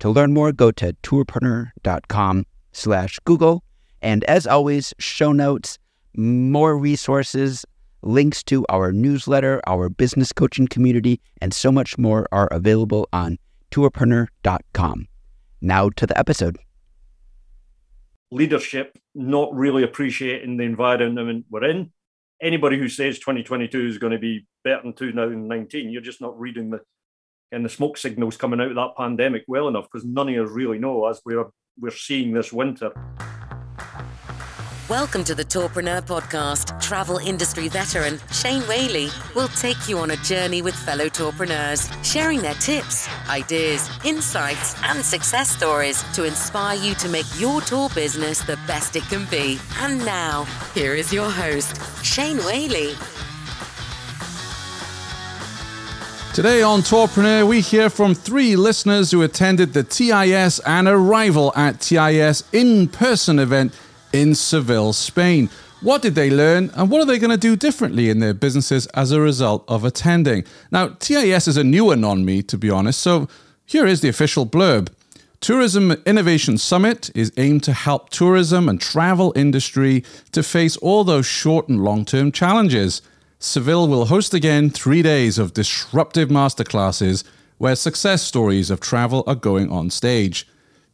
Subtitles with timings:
[0.00, 3.64] To learn more, go to tourpreneur.com slash Google.
[4.02, 5.78] And as always, show notes,
[6.16, 7.64] more resources,
[8.02, 13.38] links to our newsletter, our business coaching community, and so much more are available on
[13.70, 15.08] tourpreneur.com.
[15.60, 16.56] Now to the episode.
[18.30, 21.90] Leadership not really appreciating the environment we're in.
[22.42, 26.70] Anybody who says 2022 is going to be better than 2019, you're just not reading
[26.70, 26.80] the
[27.52, 30.50] and the smoke signals coming out of that pandemic well enough because none of us
[30.50, 31.46] really know as we're
[31.78, 32.90] we're seeing this winter.
[34.88, 36.80] Welcome to the Tourpreneur podcast.
[36.80, 42.40] Travel industry veteran Shane Whaley will take you on a journey with fellow tourpreneurs, sharing
[42.40, 48.40] their tips, ideas, insights, and success stories to inspire you to make your tour business
[48.44, 49.58] the best it can be.
[49.80, 52.94] And now, here is your host, Shane Whaley.
[56.36, 61.80] Today on Tourpreneur, we hear from three listeners who attended the TIS and Arival at
[61.80, 63.72] TIS in person event
[64.12, 65.48] in Seville, Spain.
[65.80, 68.86] What did they learn and what are they going to do differently in their businesses
[68.88, 70.44] as a result of attending?
[70.70, 73.28] Now, TIS is a new one on me, to be honest, so
[73.64, 74.90] here is the official blurb.
[75.40, 81.24] Tourism Innovation Summit is aimed to help tourism and travel industry to face all those
[81.24, 83.00] short and long term challenges.
[83.46, 87.22] Seville will host again three days of disruptive masterclasses
[87.58, 90.48] where success stories of travel are going on stage.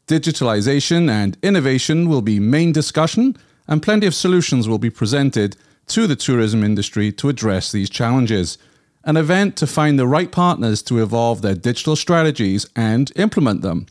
[0.06, 3.36] Digitalization and innovation will be main discussion,
[3.67, 8.58] and plenty of solutions will be presented to the tourism industry to address these challenges.
[9.05, 13.86] An event to find the right partners to evolve their digital strategies and implement them.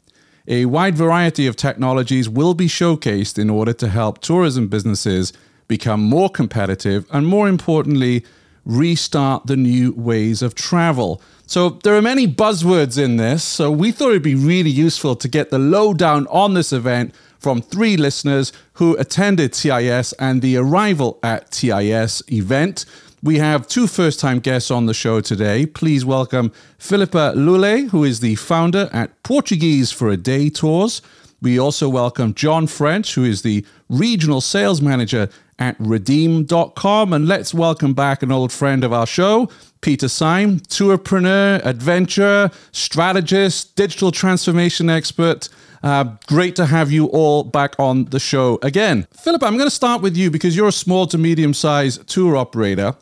[0.47, 5.33] A wide variety of technologies will be showcased in order to help tourism businesses
[5.67, 8.23] become more competitive and, more importantly,
[8.65, 11.21] restart the new ways of travel.
[11.47, 15.27] So there are many buzzwords in this, so we thought it'd be really useful to
[15.27, 21.17] get the lowdown on this event from three listeners who attended TIS and the Arival
[21.23, 22.85] at TIS event.
[23.23, 25.65] We have two first time guests on the show today.
[25.65, 31.01] Please welcome Filipa Loule, who is the founder at Portuguese for a Day Tours.
[31.41, 35.29] We also welcome Jon French, who is the regional sales manager
[35.59, 37.13] at Redeam.com.
[37.13, 39.49] And let's welcome back an old friend of our show,
[39.81, 45.49] Peter Syme, tourpreneur, adventurer, strategist, digital transformation expert.
[45.83, 49.07] Uh, great to have you all back on the show again.
[49.19, 52.37] Philip, I'm going to start with you because you're a small to medium sized tour
[52.37, 52.95] operator.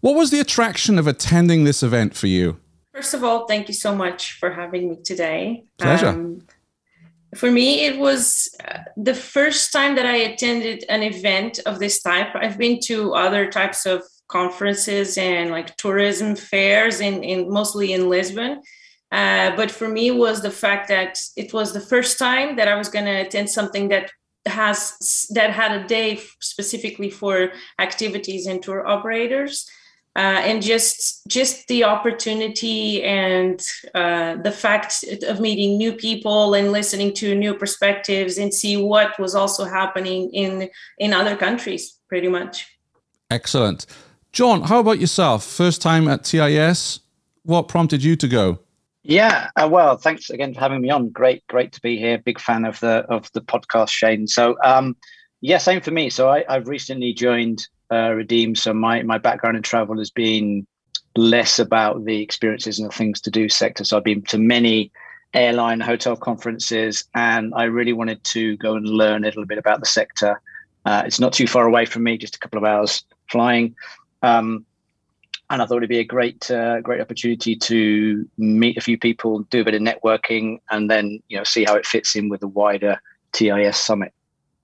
[0.00, 2.58] What was the attraction of attending this event for you?
[2.94, 5.64] First of all, thank you so much for having me today.
[5.78, 6.08] Pleasure.
[6.08, 6.42] Um,
[7.34, 12.02] for me it was uh, the first time that i attended an event of this
[12.02, 12.28] type.
[12.34, 18.08] I've been to other types of conferences and like tourism fairs in, in mostly in
[18.08, 18.62] lisbon.
[19.10, 22.74] Uh, but for me was the fact that it was the first time that i
[22.74, 24.10] was going to attend something that
[24.46, 29.70] has that had a day specifically for activities and tour operators
[30.14, 33.62] uh, and just just the opportunity and
[33.94, 39.18] uh, the fact of meeting new people and listening to new perspectives and see what
[39.18, 40.68] was also happening in
[40.98, 42.66] in other countries pretty much.
[43.30, 43.86] Excellent.
[44.32, 45.44] Jon how about yourself?
[45.44, 47.00] First time at tis
[47.44, 48.58] what prompted you to go?
[49.02, 51.08] Yeah uh, well thanks again for having me on.
[51.08, 52.18] Great great to be here.
[52.18, 54.26] Big fan of the of the podcast shane.
[54.26, 54.94] So um
[55.40, 56.10] yeah same for me.
[56.10, 58.56] So I, i've recently joined uh, Redeam.
[58.56, 60.66] So my my background in travel has been
[61.14, 63.84] less about the experiences and the things to do sector.
[63.84, 64.90] So I've been to many
[65.34, 69.80] airline hotel conferences, and I really wanted to go and learn a little bit about
[69.80, 70.40] the sector.
[70.84, 73.76] Uh, it's not too far away from me, just a couple of hours flying.
[74.22, 74.64] Um,
[75.50, 79.40] and I thought it'd be a great, uh, great opportunity to meet a few people,
[79.50, 82.40] do a bit of networking, and then you know see how it fits in with
[82.40, 82.98] the wider
[83.32, 84.14] TIS summit.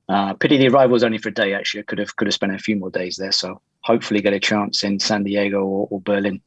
[0.09, 1.53] Uh, pity the Arival was only for a day.
[1.53, 3.33] Actually, I could have could have spent a few more days there.
[3.33, 6.41] So hopefully, get a chance in San Diego or, or Berlin.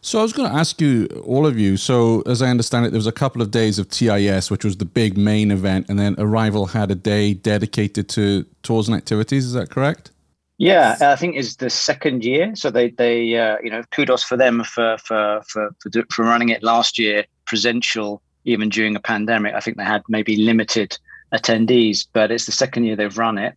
[0.00, 1.76] So I was going to ask you, all of you.
[1.76, 4.78] So as I understand it, there was a couple of days of TIS, which was
[4.78, 9.44] the big main event, and then Arival had a day dedicated to tours and activities.
[9.44, 10.12] Is that correct?
[10.58, 12.54] Yeah, I think it's the second year.
[12.56, 16.48] So they they uh, you know kudos for them for for for for, for running
[16.48, 19.54] it last year presential even during a pandemic.
[19.54, 20.96] I think they had maybe limited
[21.34, 23.54] attendees, but it's the second year they've run it.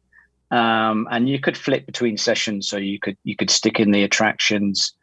[0.51, 4.03] Um, and you could flip between sessions, so you could you could stick in the
[4.03, 4.93] attractions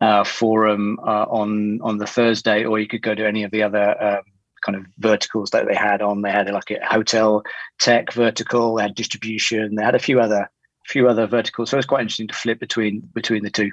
[0.00, 3.62] uh, forum uh, on on the Thursday, or you could go to any of the
[3.62, 4.22] other um,
[4.64, 6.22] kind of verticals that they had on.
[6.22, 7.42] They had like a hotel
[7.78, 10.50] tech vertical, they had distribution, they had a few other
[10.86, 11.70] few other verticals.
[11.70, 13.70] So it's quite interesting to flip between between the two.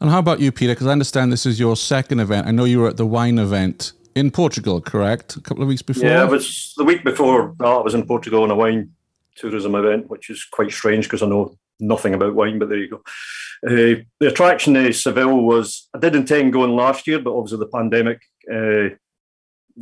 [0.00, 0.72] And how about you, Peter?
[0.72, 2.46] Because I understand this is your second event.
[2.46, 5.36] I know you were at the wine event in Portugal, correct?
[5.36, 6.08] A couple of weeks before.
[6.08, 7.56] Yeah, it was the week before.
[7.60, 8.92] I was in Portugal on a wine
[9.34, 12.90] tourism event, which is quite strange because I know nothing about wine, but there you
[12.90, 13.02] go.
[13.66, 17.66] Uh, the attraction of Seville was, I did intend going last year, but obviously the
[17.66, 18.20] pandemic
[18.52, 18.94] uh,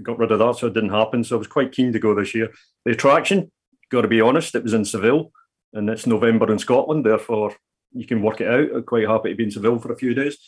[0.02, 1.24] got rid of that, so it didn't happen.
[1.24, 2.52] So I was quite keen to go this year.
[2.84, 3.50] The attraction,
[3.90, 5.32] got to be honest, it was in Seville,
[5.72, 7.54] and it's November in Scotland, therefore
[7.92, 8.68] you can work it out.
[8.74, 10.38] I'm quite happy to be in Seville for a few days.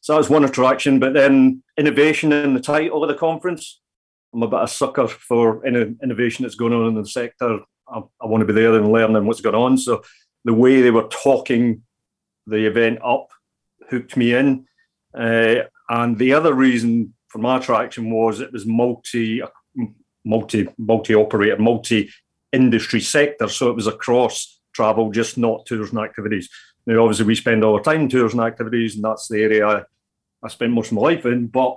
[0.00, 3.80] So that was one attraction, but then innovation in the title of the conference.
[4.32, 7.60] I'm a bit of a sucker for any innovation that's going on in the sector.
[7.88, 9.78] I, I want to be there and learning what's going on.
[9.78, 10.02] So
[10.44, 11.82] the way they were talking
[12.46, 13.28] the event up
[13.90, 14.66] hooked me in.
[15.14, 19.42] Uh, and the other reason for my attraction was it was multi,
[20.24, 22.10] multi, multi operator, multi
[22.52, 23.48] industry sector.
[23.48, 26.48] So it was across travel, just not tours and activities.
[26.88, 29.82] Now, obviously, we spend all our time tours and activities, and that's the area I,
[30.42, 31.46] I spend most of my life in.
[31.46, 31.76] But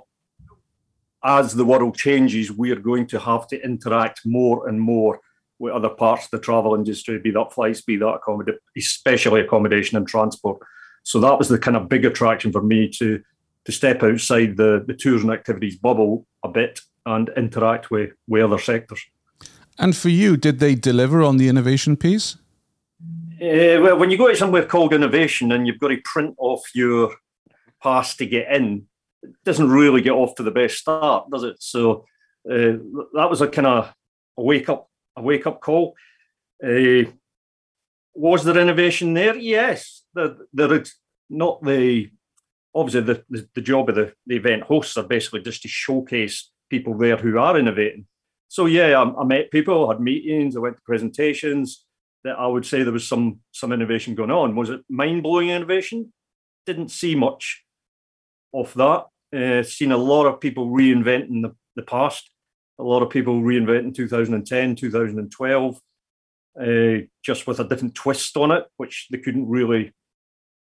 [1.22, 5.20] as the world changes, we are going to have to interact more and more
[5.58, 9.98] with other parts of the travel industry, be that flights, be that accommodation, especially accommodation
[9.98, 10.60] and transport.
[11.02, 13.22] So that was the kind of big attraction for me to
[13.64, 18.42] to step outside the, the tours and activities bubble a bit and interact with, with
[18.42, 19.00] other sectors.
[19.78, 22.38] And for you, did they deliver on the innovation piece?
[23.42, 26.62] Uh, well, when you go to somewhere called innovation and you've got to print off
[26.76, 27.16] your
[27.82, 28.86] pass to get in,
[29.24, 31.56] it doesn't really get off to the best start, does it?
[31.58, 32.04] So
[32.48, 32.78] uh,
[33.14, 33.92] that was a kind of
[34.36, 35.96] a wake up a wake up call.
[36.64, 37.10] Uh,
[38.14, 39.36] was there innovation there?
[39.36, 40.04] Yes.
[40.14, 40.94] There, there is
[41.28, 42.10] not the
[42.74, 46.50] obviously the, the, the job of the, the event hosts are basically just to showcase
[46.70, 48.06] people there who are innovating.
[48.46, 51.84] So yeah, I, I met people, had meetings, I went to presentations.
[52.24, 54.56] That I would say there was some some innovation going on.
[54.56, 56.12] Was it mind blowing innovation?
[56.66, 57.64] Didn't see much
[58.54, 59.06] of that.
[59.34, 62.32] Uh, seen a lot of people reinventing the, the past
[62.78, 65.80] a lot of people reinvent in 2010, 2012,
[66.60, 69.92] uh, just with a different twist on it, which they couldn't really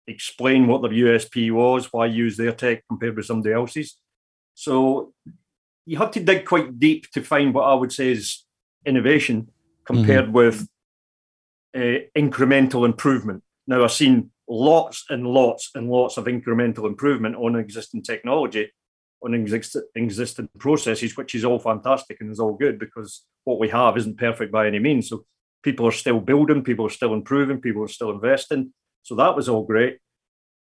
[0.07, 3.97] explain what their USP was, why use their tech compared with somebody else's.
[4.55, 5.13] So
[5.85, 8.45] you have to dig quite deep to find what I would say is
[8.85, 9.49] innovation
[9.85, 10.33] compared mm-hmm.
[10.33, 10.69] with
[11.77, 13.43] uh, incremental improvement.
[13.67, 18.73] Now, I've seen lots and lots and lots of incremental improvement on existing technology,
[19.23, 23.69] on exist- existing processes, which is all fantastic and is all good because what we
[23.69, 25.09] have isn't perfect by any means.
[25.09, 25.25] So
[25.63, 28.73] people are still building, people are still improving, people are still investing.
[29.03, 29.99] So that was all great.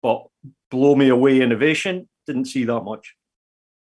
[0.02, 0.26] But
[0.70, 3.14] blow me away innovation, didn't see that much.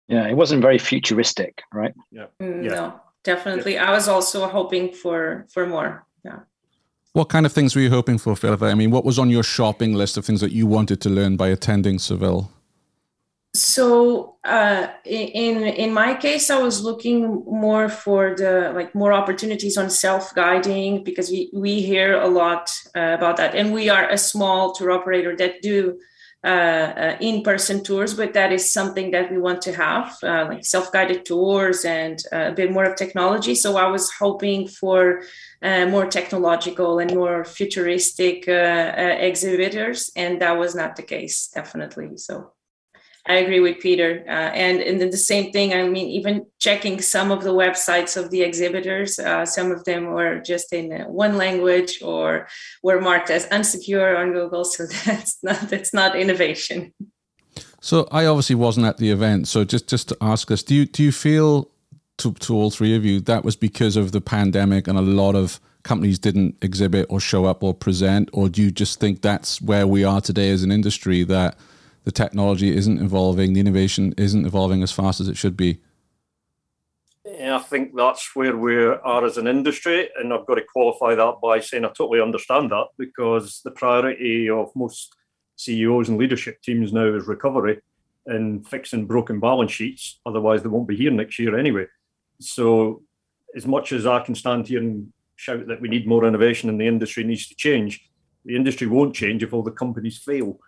[0.08, 1.94] Yeah, it wasn't very futuristic, right?
[2.12, 2.28] Yeah.
[2.42, 2.70] Mm, yeah.
[2.70, 3.76] No, definitely.
[3.76, 3.90] Yeah.
[3.90, 6.06] I was also hoping for for more.
[6.26, 6.40] Yeah.
[7.14, 8.62] What kind of things were you hoping for, Philip?
[8.64, 11.38] I mean, what was on your shopping list of things that you wanted to learn
[11.38, 12.50] by attending Seville?
[13.56, 19.78] so uh, in in my case i was looking more for the like more opportunities
[19.78, 24.18] on self-guiding because we, we hear a lot uh, about that and we are a
[24.18, 26.00] small tour operator that do
[26.44, 30.66] uh, uh in-person tours but that is something that we want to have uh, like
[30.66, 33.56] self-guided tours and uh, a bit more of technology.
[33.56, 35.24] So i was hoping for
[35.64, 42.52] more technological and more futuristic exhibitors and that was not the case definitely so
[43.26, 44.24] I agree with Peter.
[44.28, 48.18] Uh, and, and then the same thing, I mean, even checking some of the websites
[48.22, 52.48] of the exhibitors, uh, some of them were just in uh, one language or
[52.82, 54.66] were marked as unsecure on Google.
[54.66, 56.94] So that's not, that's not innovation.
[57.80, 59.48] So I obviously wasn't at the event.
[59.48, 61.70] So just, just to ask us, do you, do you feel
[62.18, 65.36] to, to all three of you, that was because of the pandemic and a lot
[65.36, 68.30] of companies didn't exhibit or show up or present?
[68.34, 71.58] Or do you just think that's where we are today as an industry that–
[72.04, 75.80] the technology isn't evolving, the innovation isn't evolving as fast as it should be?
[77.26, 80.10] Yeah, I think that's where we are as an industry.
[80.18, 84.50] And I've got to qualify that by saying I totally understand that because the priority
[84.50, 85.16] of most
[85.56, 87.82] CEOs and leadership teams now is recovery
[88.26, 90.20] and fixing broken balance sheets.
[90.26, 91.86] Otherwise, they won't be here next year anyway.
[92.40, 93.04] So,
[93.56, 96.80] as much as I can stand here and shout that we need more innovation and
[96.80, 98.10] the industry needs to change,
[98.46, 100.60] the industry won't change if all the companies fail.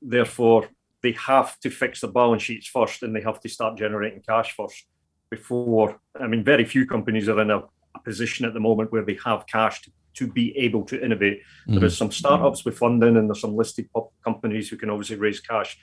[0.00, 0.68] Therefore,
[1.02, 4.54] they have to fix the balance sheets first and they have to start generating cash
[4.56, 4.86] first
[5.30, 6.00] before.
[6.20, 9.18] I mean, very few companies are in a, a position at the moment where they
[9.24, 11.40] have cash to, to be able to innovate.
[11.40, 11.74] Mm-hmm.
[11.74, 13.88] There is some startups with funding, and there's some listed
[14.22, 15.76] companies who can obviously raise cash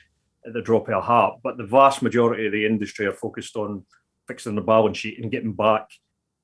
[0.46, 1.34] at the drop of a hat.
[1.44, 3.86] But the vast majority of the industry are focused on
[4.28, 5.90] fixing the balance sheet and getting back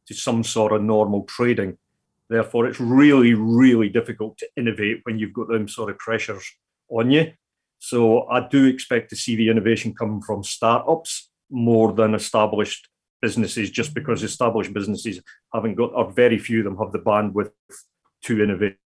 [0.08, 1.78] to some sort of normal trading.
[2.28, 6.44] Therefore, it's really, really difficult to innovate when you've got them sort of pressures
[6.90, 7.32] on you.
[7.80, 12.90] So I do expect to see the innovation come from startups more than established
[13.22, 15.22] businesses, just because established businesses
[15.54, 17.52] haven't got, or very few of them have the bandwidth
[18.24, 18.78] to innovate.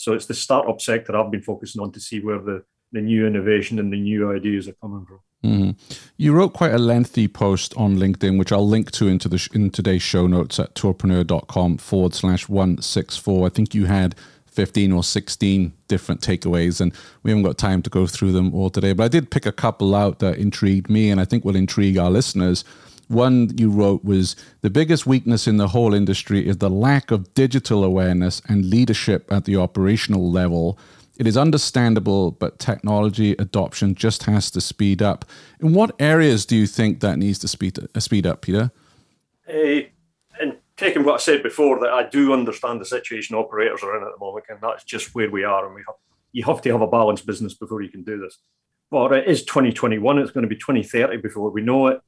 [0.00, 3.26] So it's the startup sector I've been focusing on to see where the, the new
[3.26, 5.20] innovation and the new ideas are coming from.
[5.44, 5.78] Mm.
[6.16, 9.50] You wrote quite a lengthy post on LinkedIn, which I'll link to into the sh-
[9.52, 13.46] in today's show notes at tourpreneur.com forward slash 164.
[13.46, 14.14] I think you had
[14.50, 16.92] 15 or 16 different takeaways, and
[17.22, 18.92] we haven't got time to go through them all today.
[18.92, 21.98] But I did pick a couple out that intrigued me, and I think will intrigue
[21.98, 22.64] our listeners.
[23.08, 27.34] One you wrote was the biggest weakness in the whole industry is the lack of
[27.34, 30.78] digital awareness and leadership at the operational level.
[31.18, 35.24] It is understandable, but technology adoption just has to speed up.
[35.60, 38.70] In what areas do you think that needs to speed, uh, speed up, Peter?
[39.46, 39.89] And
[40.80, 44.12] taking what I said before, that I do understand the situation operators are in at
[44.12, 45.66] the moment, and that's just where we are.
[45.66, 45.96] And we have,
[46.32, 48.38] you have to have a balanced business before you can do this.
[48.90, 52.00] But it is 2021, it's going to be 2030 before we know it.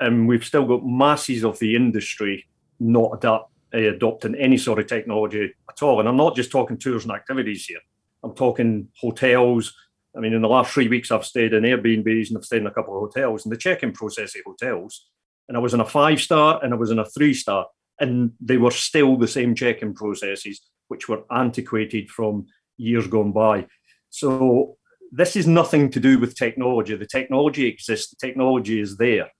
[0.00, 2.46] And we've still got masses of the industry
[2.80, 6.00] not adapt, uh, adopting any sort of technology at all.
[6.00, 7.80] And I'm not just talking tours and activities here.
[8.22, 9.74] I'm talking hotels.
[10.16, 12.66] I mean, in the last three weeks, I've stayed in Airbnbs and I've stayed in
[12.66, 13.44] a couple of hotels.
[13.44, 15.08] And the check-in process at hotels,
[15.48, 17.66] and I was in a five-star and I was in a three-star,
[18.00, 22.46] and they were still the same check-in processes, which were antiquated from
[22.76, 23.66] years gone by.
[24.10, 24.76] So
[25.12, 26.96] this is nothing to do with technology.
[26.96, 28.10] The technology exists.
[28.10, 29.30] The technology is there.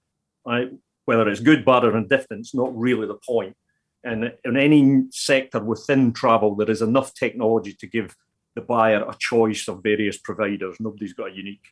[0.47, 0.71] Right?
[1.05, 3.57] Whether it's good, bad, or indifferent, it's not really the point.
[4.05, 8.15] And in any sector within travel, there is enough technology to give
[8.55, 10.77] the buyer a choice of various providers.
[10.79, 11.65] Nobody's got a unique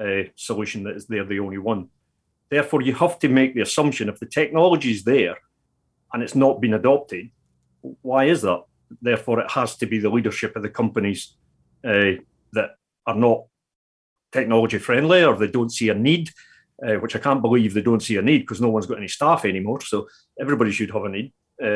[0.00, 1.88] uh, solution that is they're the only one.
[2.50, 5.36] Therefore, you have to make the assumption if the technology is there
[6.12, 7.30] and it's not been adopted,
[8.02, 8.62] why is that?
[9.00, 11.36] Therefore, it has to be the leadership of the companies
[11.84, 12.12] uh,
[12.52, 12.70] that
[13.06, 13.44] are not
[14.30, 16.30] technology friendly or they don't see a need,
[16.86, 19.08] uh, which I can't believe they don't see a need because no one's got any
[19.08, 19.80] staff anymore.
[19.80, 20.08] So
[20.40, 21.66] everybody should have a need uh,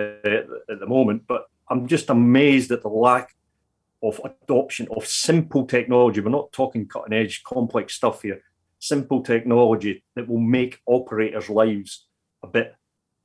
[0.70, 1.22] at the moment.
[1.26, 3.34] But I'm just amazed at the lack
[4.02, 6.20] of adoption of simple technology.
[6.20, 8.42] We're not talking cutting edge, complex stuff here.
[8.78, 12.06] Simple technology that will make operators' lives
[12.42, 12.74] a bit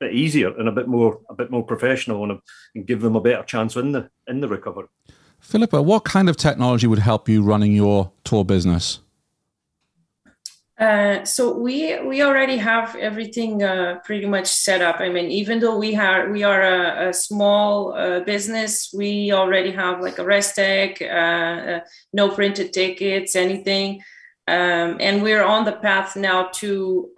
[0.02, 2.40] bit easier and a bit more a bit more professional and,
[2.76, 4.88] and give them a better chance in the in the recovery.
[5.42, 9.00] Filipa, what kind of technology would help you running your tour business?
[10.80, 15.00] Uh, so we we already have everything uh, pretty much set up.
[15.00, 19.72] I mean, even though we have we are a, a small uh, business, we already
[19.72, 21.80] have like a Restec, uh, uh,
[22.14, 24.02] no printed tickets, anything,
[24.48, 27.12] um, and we're on the path now to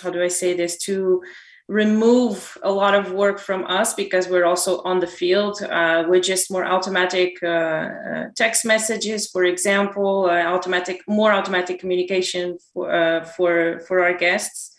[0.00, 1.22] how do I say this to
[1.68, 6.22] remove a lot of work from us because we're also on the field uh, with
[6.22, 12.92] just more automatic uh, uh, text messages, for example, uh, automatic more automatic communication for
[12.92, 14.72] uh, for for our guests.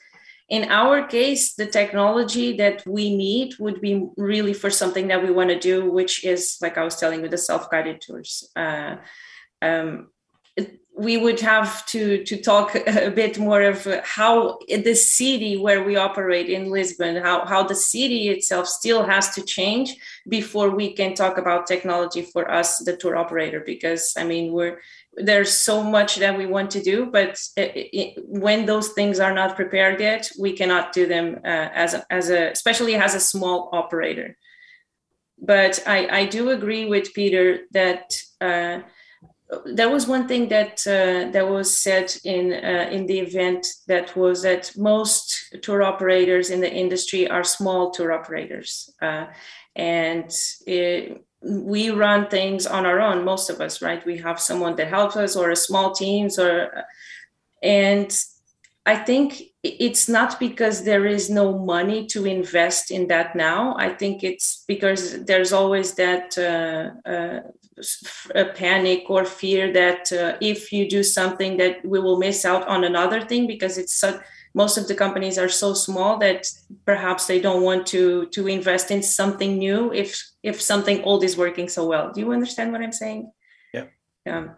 [0.50, 5.30] In our case, the technology that we need would be really for something that we
[5.30, 8.50] want to do, which is like I was telling you, the self-guided tours.
[8.56, 8.96] Uh,
[9.62, 10.08] um,
[10.98, 15.96] we would have to to talk a bit more of how the city where we
[15.96, 19.96] operate in Lisbon, how how the city itself still has to change
[20.28, 23.62] before we can talk about technology for us, the tour operator.
[23.66, 24.82] Because I mean, we're
[25.14, 29.34] there's so much that we want to do, but it, it, when those things are
[29.34, 33.20] not prepared yet, we cannot do them uh, as a, as a especially as a
[33.20, 34.36] small operator.
[35.40, 38.20] But I I do agree with Peter that.
[38.42, 38.80] Uh,
[39.66, 44.16] there was one thing that uh, that was said in uh, in the event that
[44.16, 49.28] was that most tour operators in the industry are small tour operators, uh,
[49.76, 50.32] and
[50.66, 53.24] it, we run things on our own.
[53.24, 54.06] Most of us, right?
[54.06, 56.84] We have someone that helps us, or a small teams, or
[57.64, 58.12] and
[58.86, 63.76] I think it's not because there is no money to invest in that now.
[63.78, 67.40] I think it's because there's always that uh, uh,
[68.36, 72.68] a panic or fear that uh, if you do something that we will miss out
[72.68, 74.20] on another thing because it's so,
[74.54, 76.48] most of the companies are so small that
[76.86, 80.10] perhaps they don't want to to invest in something new if
[80.42, 82.12] if something old is working so well.
[82.12, 83.32] Do you understand what i'm saying?
[83.74, 83.86] Yeah.
[84.26, 84.56] Um,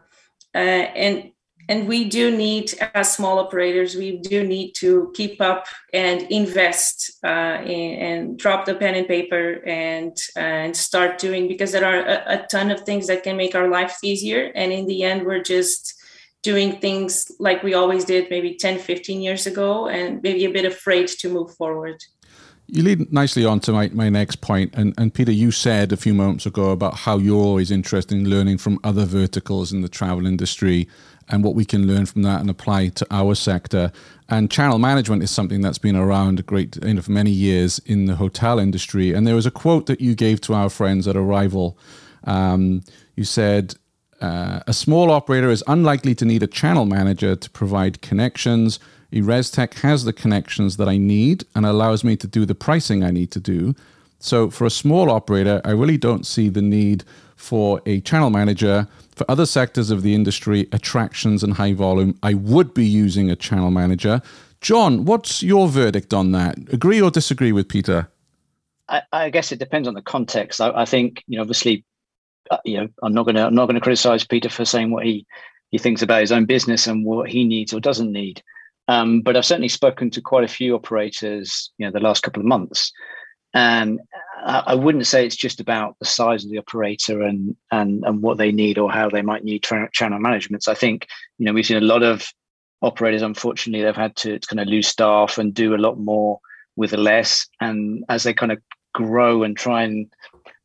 [0.56, 1.32] uh, and
[1.70, 7.12] and we do need as small operators we do need to keep up and invest
[7.24, 12.00] uh, in, and drop the pen and paper and and start doing because there are
[12.00, 14.52] a, a, ton of things that can make our life easier.
[14.56, 15.94] And in the end we're just
[16.42, 20.66] doing things like we always did maybe 10 15 years ago and maybe a bit
[20.66, 22.04] afraid to move forward.
[22.72, 24.76] You lead nicely on to my, my next point.
[24.76, 28.30] And, and Peter, you said a few moments ago about how you're always interested in
[28.30, 30.88] learning from other verticals in the travel industry
[31.30, 33.92] and what we can learn from that and apply to our sector.
[34.28, 37.80] And channel management is something that's been around a great you know, for many years
[37.86, 39.14] in the hotel industry.
[39.14, 41.76] And there was a quote that you gave to our friends at Arival.
[42.26, 42.84] Um,
[43.16, 43.76] you said,
[44.22, 48.80] uh, a small operator is unlikely to need a channel manager to provide connections.
[49.14, 53.12] EresTech has the connections that I need and allows me to do the pricing I
[53.12, 53.76] need to do.
[54.20, 57.06] So, for a small operator, I really don't see the need
[57.40, 58.88] for a channel manager.
[59.16, 63.36] For other sectors of the industry, attractions and high volume, I would be using a
[63.36, 64.22] channel manager.
[64.62, 66.58] Jon, what's your verdict on that?
[66.72, 68.10] Agree or disagree with Peter?
[68.90, 70.60] I, I guess it depends on the context.
[70.60, 71.86] I, I think you know, obviously,
[72.52, 74.92] uh, you know, I'm not going to I'm not going to criticize Peter for saying
[74.92, 75.26] what he
[75.72, 78.44] he thinks about his own business and what he needs or doesn't need.
[78.90, 82.42] Um, but I've certainly spoken to quite a few operators, you know, the last couple
[82.42, 82.92] of months,
[83.54, 84.00] and
[84.44, 88.38] I wouldn't say it's just about the size of the operator and and and what
[88.38, 90.64] they need or how they might need tra- channel management.
[90.64, 92.32] So I think you know we've seen a lot of
[92.82, 93.22] operators.
[93.22, 96.40] Unfortunately, they've had to kind of lose staff and do a lot more
[96.76, 97.48] with less.
[97.60, 98.60] And as they kind of
[98.94, 100.12] grow and try and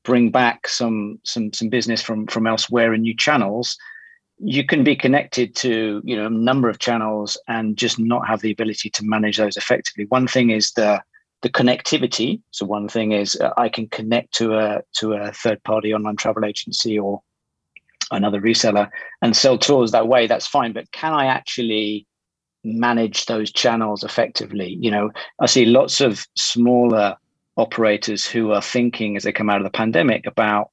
[0.04, 3.76] bring back some some some business from from elsewhere in new channels,
[4.38, 8.40] you can be connected to you know a number of channels and just not have
[8.40, 10.06] the ability to manage those effectively.
[10.08, 11.02] One thing is the
[11.44, 12.40] the connectivity.
[12.52, 16.16] So one thing is uh, I can connect to a to a third party online
[16.16, 17.20] travel agency or
[18.10, 18.88] another reseller
[19.20, 20.26] and sell tours that way.
[20.26, 22.06] That's fine, but can I actually
[22.64, 24.78] manage those channels effectively?
[24.80, 27.14] You know, I see lots of smaller
[27.58, 30.70] operators who are thinking as they come out of the pandemic about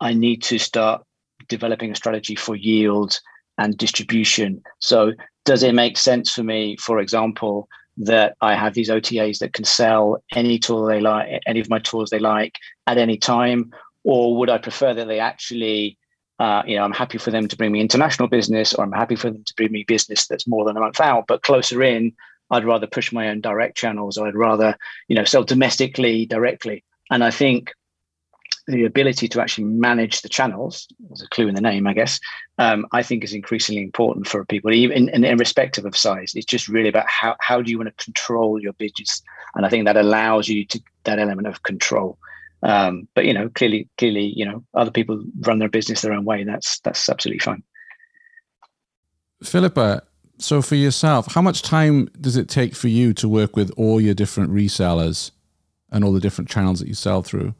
[0.00, 1.02] I need to start
[1.48, 3.18] developing a strategy for yield
[3.58, 4.62] and distribution.
[4.78, 5.12] So
[5.44, 9.64] does it make sense for me, for example, that I have these OTAs that can
[9.64, 13.72] sell any tool they like, any of my tools they like at any time?
[14.02, 15.96] Or would I prefer that they actually,
[16.38, 19.16] uh, you know, I'm happy for them to bring me international business, or I'm happy
[19.16, 22.12] for them to bring me business that's more than a month out, but closer in,
[22.50, 24.76] I'd rather push my own direct channels, or I'd rather,
[25.08, 26.84] you know, sell domestically directly.
[27.10, 27.72] And I think
[28.66, 32.18] the ability to actually manage the channels, there's a clue in the name, I guess,
[32.58, 36.32] um, I think is increasingly important for people, even in, irrespective of size.
[36.34, 39.22] It's just really about how, how do you want to control your business?
[39.54, 42.18] And I think that allows you to that element of control.
[42.62, 46.24] Um, but you know, clearly, clearly, you know, other people run their business their own
[46.24, 46.44] way.
[46.44, 47.62] That's that's absolutely fine.
[49.42, 50.00] Filipa,
[50.38, 54.00] so for yourself, how much time does it take for you to work with all
[54.00, 55.30] your different resellers
[55.92, 57.54] and all the different channels that you sell through?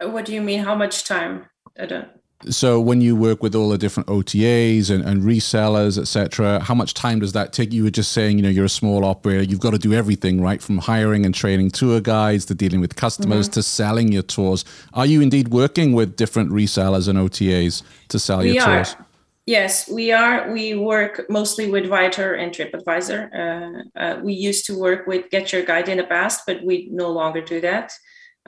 [0.00, 0.60] What do you mean?
[0.60, 1.46] How much time?
[1.78, 2.08] I don't.
[2.48, 6.94] So when you work with all the different OTAs and, and resellers, etc., how much
[6.94, 7.70] time does that take?
[7.70, 9.42] You were just saying, you know, you're a small operator.
[9.42, 10.62] You've got to do everything, right?
[10.62, 13.54] From hiring and training tour guides to dealing with customers mm-hmm.
[13.54, 14.64] to selling your tours.
[14.94, 18.76] Are you indeed working with different resellers and OTAs to sell we your are.
[18.84, 18.96] tours?
[19.44, 20.50] Yes, we are.
[20.50, 23.20] We work mostly with Viator and TripAdvisor.
[23.34, 27.42] Uh, uh, we used to work with GetYourGuide in the past, but we no longer
[27.42, 27.92] do that.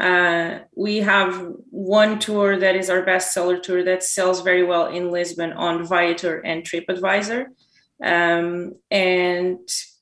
[0.03, 4.87] Uh, we have one tour that is our best seller tour that sells very well
[4.89, 7.47] in Lisbon on Viator and TripAdvisor.
[8.03, 9.61] Um, and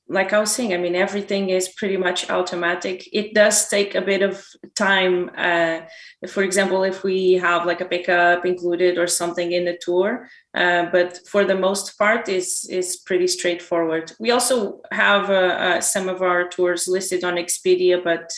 [0.09, 3.07] like I was saying, I mean, everything is pretty much automatic.
[3.13, 4.43] It does take a bit of
[4.75, 5.29] time.
[5.37, 5.81] Uh,
[6.27, 10.87] for example, if we have like a pickup included or something in the tour, uh,
[10.91, 14.11] but for the most part, is is pretty straightforward.
[14.19, 18.33] We also have uh, uh some of our tours listed on Expedia, but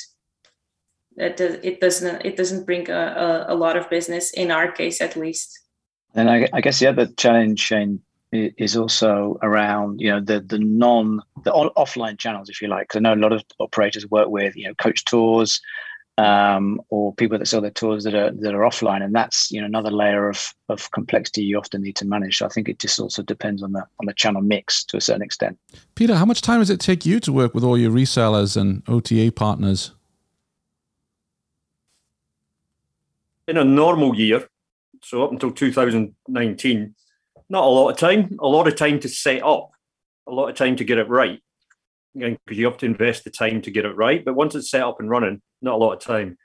[1.17, 5.01] it, it doesn't it doesn't bring a, a, a, lot of business in our case
[5.01, 5.59] at least.
[6.15, 10.59] And I, I, guess the other challenge shane is also around you know the the
[10.59, 12.87] non the offline channels if you like.
[12.87, 15.61] Because i know a lot of operators work with you know coach tours
[16.19, 19.03] um, or people that sell their tours that are that are offline.
[19.03, 22.37] And that's you know another layer of of complexity you often need to manage.
[22.37, 25.01] So i think it just also depends on the on the channel mix to a
[25.01, 25.57] certain extent.
[25.95, 28.81] Peter how much time does it take you to work with all your resellers and
[28.87, 29.91] ota partners
[33.47, 34.47] in a normal year,
[35.01, 36.95] so up until 2019,
[37.49, 39.71] not a lot of time, a lot of time to set up,
[40.27, 41.39] a lot of time to get it right.
[42.15, 44.23] Because you have to invest the time to get it right.
[44.23, 46.37] But once it's set up and running, not a lot of time.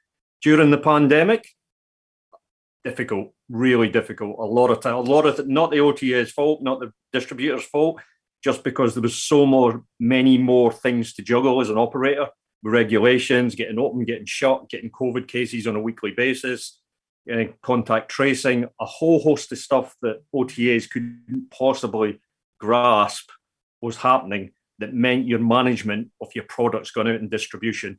[0.42, 1.46] During the pandemic,
[2.84, 4.36] difficult, really difficult.
[4.38, 8.00] A lot of time, a lot of not the OTA's fault, not the distributor's fault,
[8.42, 12.28] just because there was so more, many more things to juggle as an operator
[12.62, 16.80] regulations, getting open, getting shut, getting COVID cases on a weekly basis,
[17.26, 22.20] getting contact tracing, a whole host of stuff that OTAs couldn't possibly
[22.58, 23.30] grasp
[23.80, 27.98] was happening that meant your management of your products going out in distribution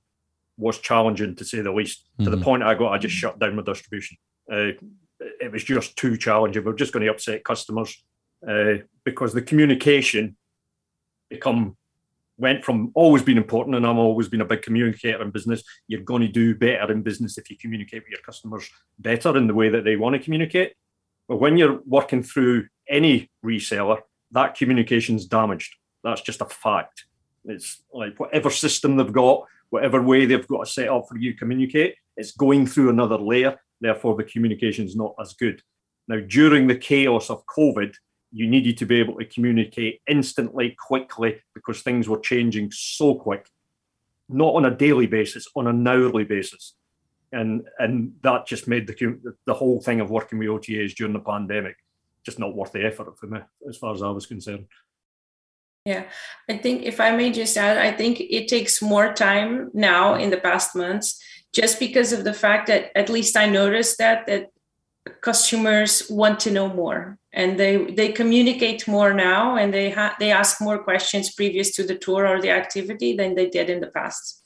[0.57, 2.05] was challenging to say the least.
[2.05, 2.23] Mm-hmm.
[2.25, 2.43] To the mm-hmm.
[2.43, 4.17] point I got, I just shut down my distribution.
[4.51, 4.71] Uh,
[5.19, 6.63] it was just too challenging.
[6.63, 8.03] We're just going to upset customers
[8.47, 10.37] uh, because the communication
[11.29, 11.77] become
[12.39, 15.63] went from always being important, and I'm always been a big communicator in business.
[15.87, 19.47] You're going to do better in business if you communicate with your customers better in
[19.47, 20.73] the way that they want to communicate.
[21.27, 23.99] But when you're working through any reseller,
[24.31, 25.75] that communication's damaged.
[26.03, 27.05] That's just a fact.
[27.45, 31.33] It's like whatever system they've got, whatever way they've got to set up for you
[31.33, 33.59] to communicate, it's going through another layer.
[33.81, 35.61] Therefore, the communication is not as good.
[36.07, 37.93] Now, during the chaos of COVID,
[38.31, 43.47] you needed to be able to communicate instantly, quickly, because things were changing so quick,
[44.27, 46.75] not on a daily basis, on an hourly basis.
[47.31, 51.19] And and that just made the the whole thing of working with OTAs during the
[51.19, 51.75] pandemic
[52.29, 54.65] just not worth the effort for me, as far as I was concerned.
[55.85, 56.03] Yeah,
[56.49, 60.29] I think if I may just add, I think it takes more time now in
[60.29, 61.21] the past months,
[61.53, 64.49] just because of the fact that at least I noticed that that
[65.21, 67.17] customers want to know more.
[67.33, 71.83] And they they communicate more now and they ha- they ask more questions previous to
[71.83, 74.43] the tour or the activity than they did in the past.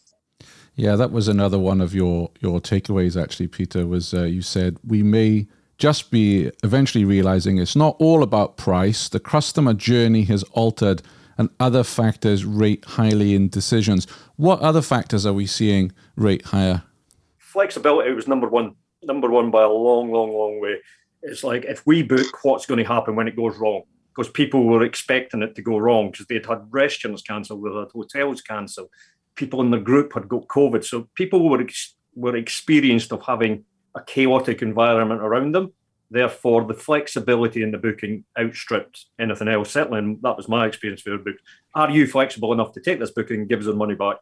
[0.76, 4.78] Yeah that was another one of your your takeaways actually peter was uh, you said
[4.84, 5.48] we may
[5.78, 9.10] just be eventually realizing it's not all about price.
[9.10, 11.02] The customer journey has altered
[11.38, 14.06] and other factors rate highly in decisions.
[14.36, 16.84] What other factors are we seeing rate higher?
[17.38, 20.78] Flexibility was number one number one by a long, long, long way.
[21.22, 23.84] It's like if we book, what's going to happen when it goes wrong?
[24.16, 27.92] Because people were expecting it to go wrong because they'd had restaurants cancelled, they had
[27.92, 28.90] hotels cancelled,
[29.36, 30.84] people in the group had got COVID.
[30.84, 35.74] So people were ex- were experienced of having a chaotic environment around them.
[36.12, 39.72] Therefore, the flexibility in the booking outstripped anything else.
[39.72, 41.38] Certainly, that was my experience for book.
[41.74, 44.18] Are you flexible enough to take this booking and give us the money back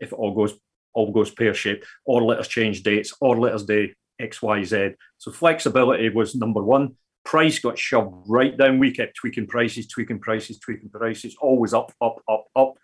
[0.00, 0.58] if it all goes
[0.92, 4.94] all goes pear shaped, or let us change dates, or let us do XYZ.
[5.18, 6.96] So flexibility was number one.
[7.24, 8.78] Price got shoved right down.
[8.78, 12.74] We kept tweaking prices, tweaking prices, tweaking prices, always up, up, up, up.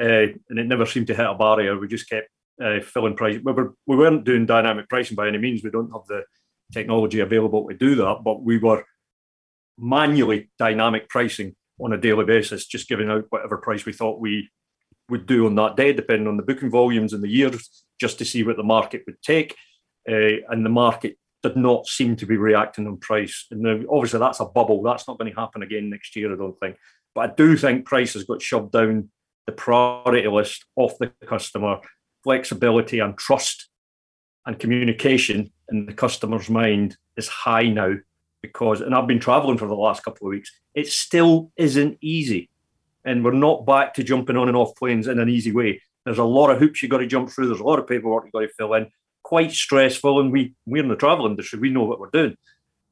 [0.00, 1.78] Uh, and it never seemed to hit a barrier.
[1.78, 2.28] We just kept
[2.62, 3.38] uh, filling price.
[3.44, 5.62] We, were, we weren't doing dynamic pricing by any means.
[5.62, 6.22] We don't have the
[6.72, 8.84] technology available to do that, but we were
[9.78, 14.48] manually dynamic pricing on a daily basis, just giving out whatever price we thought we
[15.10, 18.24] would do on that day, depending on the booking volumes and the years, just to
[18.24, 19.54] see what the market would take
[20.08, 23.46] uh, and the market did not seem to be reacting on price.
[23.50, 24.82] And now, obviously, that's a bubble.
[24.82, 26.76] That's not going to happen again next year, I don't think.
[27.14, 29.10] But I do think price has got shoved down
[29.46, 31.78] the priority list of the customer.
[32.22, 33.68] Flexibility and trust
[34.46, 37.94] and communication in the customer's mind is high now
[38.40, 42.50] because, and I've been traveling for the last couple of weeks, it still isn't easy.
[43.04, 45.80] And we're not back to jumping on and off planes in an easy way.
[46.04, 47.48] There's a lot of hoops you've got to jump through.
[47.48, 48.90] There's a lot of paperwork you've got to fill in
[49.32, 51.58] quite stressful, and we we're in the travel industry.
[51.58, 52.36] We know what we're doing.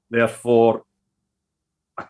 [0.08, 0.84] Therefore,
[1.98, 2.06] I,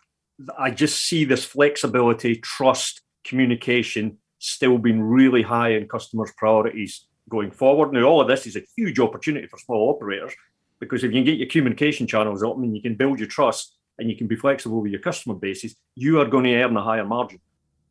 [0.57, 7.51] I just see this flexibility, trust, communication still being really high in customers' priorities going
[7.51, 7.93] forward.
[7.93, 10.33] Now, all of this is a huge opportunity for small operators
[10.79, 13.75] because if you can get your communication channels open and you can build your trust
[13.99, 16.85] and you can be flexible with your customer bases, you are going to earn a
[16.85, 17.41] higher margin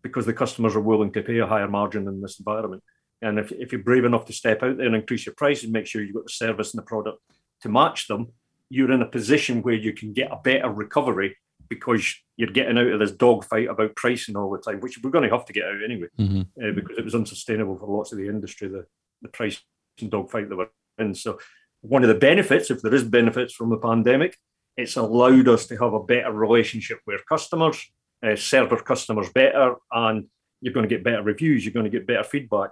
[0.04, 2.82] because the customers are willing to pay a higher margin in this environment.
[3.22, 5.86] And if, if you're brave enough to step out there and increase your prices, make
[5.86, 7.20] sure you've got the service and the product
[7.62, 8.32] to match them,
[8.70, 11.36] you're in a position where you can get a better recovery
[11.68, 15.28] because you're getting out of this dogfight about pricing all the time, which we're going
[15.28, 16.42] to have to get out anyway, mm-hmm.
[16.64, 18.86] uh, because it was unsustainable for lots of the industry, the,
[19.22, 19.62] the price
[20.00, 21.14] and dogfight that we're in.
[21.14, 21.40] So,
[21.82, 24.38] one of the benefits, if there is benefits from the pandemic,
[24.76, 27.82] it's allowed us to have a better relationship with customers,
[28.26, 30.28] uh, serve our customers better, and
[30.62, 32.72] you're going to get better reviews, you're going to get better feedback.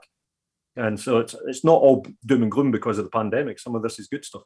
[0.77, 3.59] And so it's it's not all doom and gloom because of the pandemic.
[3.59, 4.43] Some of this is good stuff.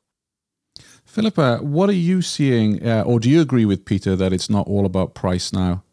[1.06, 4.68] Filipa, what are you seeing, uh, or do you agree with Peter that it's not
[4.68, 5.84] all about price now?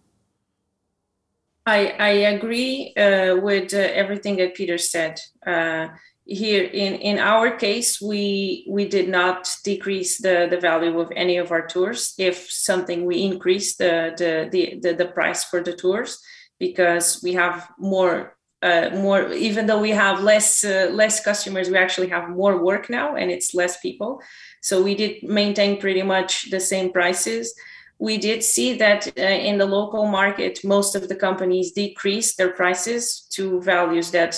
[1.66, 5.20] I, I agree uh, with uh, everything that Peter said.
[5.46, 5.88] Uh,
[6.24, 11.36] here in, in our case, we we did not decrease the, the value of any
[11.36, 12.14] of our tours.
[12.18, 16.18] If something, we increased the, the, the, the, the price for the tours
[16.58, 21.76] because we have more uh, more even though we have less uh, less customers we
[21.76, 24.20] actually have more work now and it's less people.
[24.62, 27.54] So we did maintain pretty much the same prices.
[28.00, 32.52] We did see that uh, in the local market most of the companies decreased their
[32.52, 34.36] prices to values that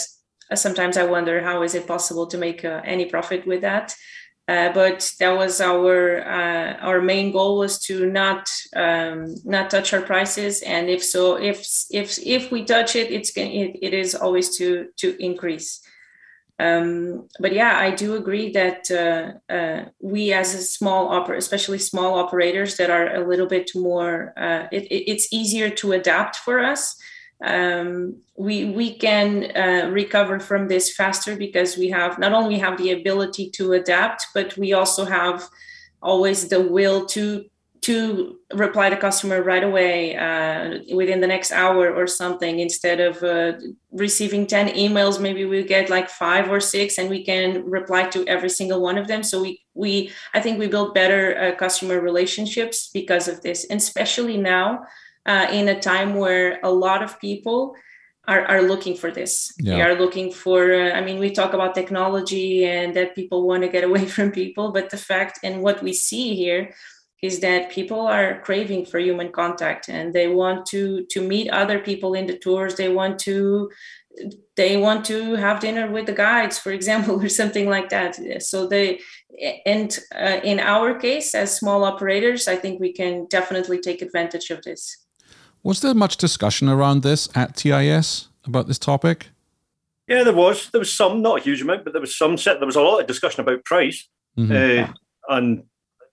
[0.55, 3.95] sometimes i wonder how is it possible to make uh, any profit with that
[4.51, 9.93] uh, but that was our uh, our main goal was to not um, not touch
[9.95, 11.59] our prices, and if so, if
[11.91, 15.81] if if we touch it, it's it, it is always to to increase.
[16.59, 21.79] Um, but yeah, I do agree that uh, uh, we as a small operator, especially
[21.79, 26.59] small operators that are a little bit more, uh, it, it's easier to adapt for
[26.59, 26.97] us
[27.43, 32.77] um, we we can uh, recover from this faster because we have not only have
[32.77, 35.49] the ability to adapt, but we also have
[36.03, 37.45] always the will to
[37.83, 42.61] to reply to customer right away uh, within the next hour or something.
[42.61, 43.53] Instead of uh,
[43.91, 48.27] receiving 10 emails maybe we get like five or six and we can reply to
[48.27, 49.23] every single one of them.
[49.23, 53.65] So we we i think we build better uh, customer relationships because of this.
[53.71, 54.81] And especially now
[55.27, 57.75] uh, in a time where a lot of people
[58.27, 59.53] are, are looking for this.
[59.59, 59.75] Yeah.
[59.75, 63.63] They are looking for, uh, I mean, we talk about technology and that people want
[63.63, 66.73] to get away from people, but the fact and what we see here
[67.23, 71.79] is that people are craving for human contact and they want to to meet other
[71.79, 73.71] people in the tours they want to
[74.57, 78.67] they want to have dinner with the guides for example or something like that so
[78.67, 79.01] they
[79.67, 84.51] and uh, in our case as small operators i think we can definitely take advantage
[84.51, 84.97] of this
[85.63, 89.29] was there much discussion around this at TIS about this topic?
[90.07, 90.71] Yeah, there was.
[90.71, 92.37] There was some, not a huge amount, but there was some.
[92.37, 92.59] Set.
[92.59, 94.91] There was a lot of discussion about price, mm-hmm.
[94.91, 94.93] uh,
[95.29, 95.63] and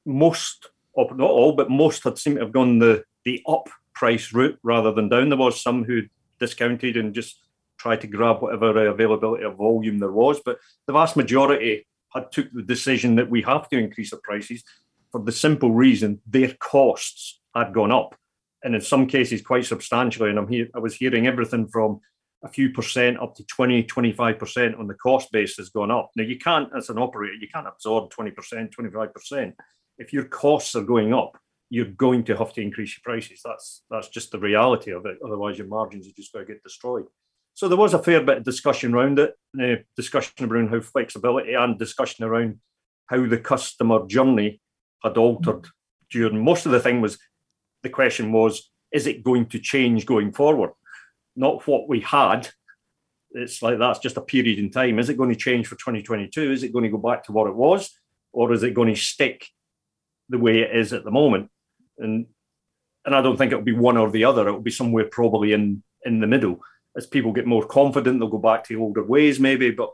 [0.06, 4.60] most, not all, but most had seemed to have gone the the up price route
[4.62, 5.30] rather than down.
[5.30, 6.04] There was some who
[6.40, 7.42] discounted and just
[7.78, 12.52] tried to grab whatever availability of volume there was, but the vast majority had took
[12.52, 14.64] the decision that we have to increase the prices
[15.12, 18.16] for the simple reason their costs had gone up
[18.64, 20.30] and in some cases quite substantially.
[20.30, 22.00] And I'm here, I was hearing everything from
[22.44, 26.12] a few percent up to 20, 25% on the cost base has gone up.
[26.16, 28.34] Now, you can't, as an operator, you can't absorb 20%,
[28.74, 29.54] 25%.
[29.98, 31.38] If your costs are going up,
[31.70, 33.42] you're going to have to increase your prices.
[33.44, 35.18] That's that's just the reality of it.
[35.26, 37.06] Otherwise, your margins are just going to get destroyed.
[37.56, 41.56] So there was a fair bit of discussion around it, uh, discussion around how flexibility
[41.56, 42.60] and discussion around
[43.08, 44.62] how the customer journey
[45.04, 45.68] had altered
[46.12, 47.18] during most of the thing was
[47.88, 50.72] the question was, is it going to change going forward?
[51.36, 52.50] Not what we had.
[53.32, 55.00] It's like that's just a period in time.
[55.00, 56.52] Is it going to change for 2022?
[56.52, 57.92] Is it going to go back to what it was?
[58.32, 59.48] Or is it going to stick
[60.30, 61.50] the way it is at the moment?
[61.98, 62.28] And
[63.06, 64.48] and I don't think it'll be one or the other.
[64.48, 66.60] It'll be somewhere probably in in the middle.
[66.96, 69.72] As people get more confident, they'll go back to older ways, maybe.
[69.72, 69.92] But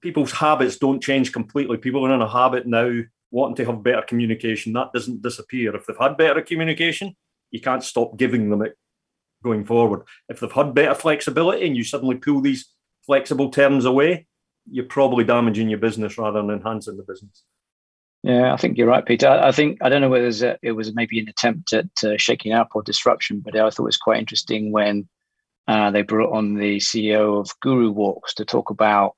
[0.00, 1.78] people's habits don't change completely.
[1.78, 5.74] People are in a habit now wanting to have better communication, that doesn't disappear.
[5.74, 7.16] If they've had better communication,
[7.50, 8.76] you can't stop giving them it
[9.42, 10.02] going forward.
[10.28, 12.68] If they've had better flexibility and you suddenly pull these
[13.04, 14.26] flexible terms away,
[14.70, 17.44] you're probably damaging your business rather than enhancing the business.
[18.22, 19.28] Yeah, I think you're right, Peter.
[19.28, 22.70] I think I don't know whether it was maybe an attempt at uh, shaking up
[22.74, 25.08] or disruption, but I thought it was quite interesting when
[25.68, 29.14] uh, they brought on the CEO of Guru Walks to talk about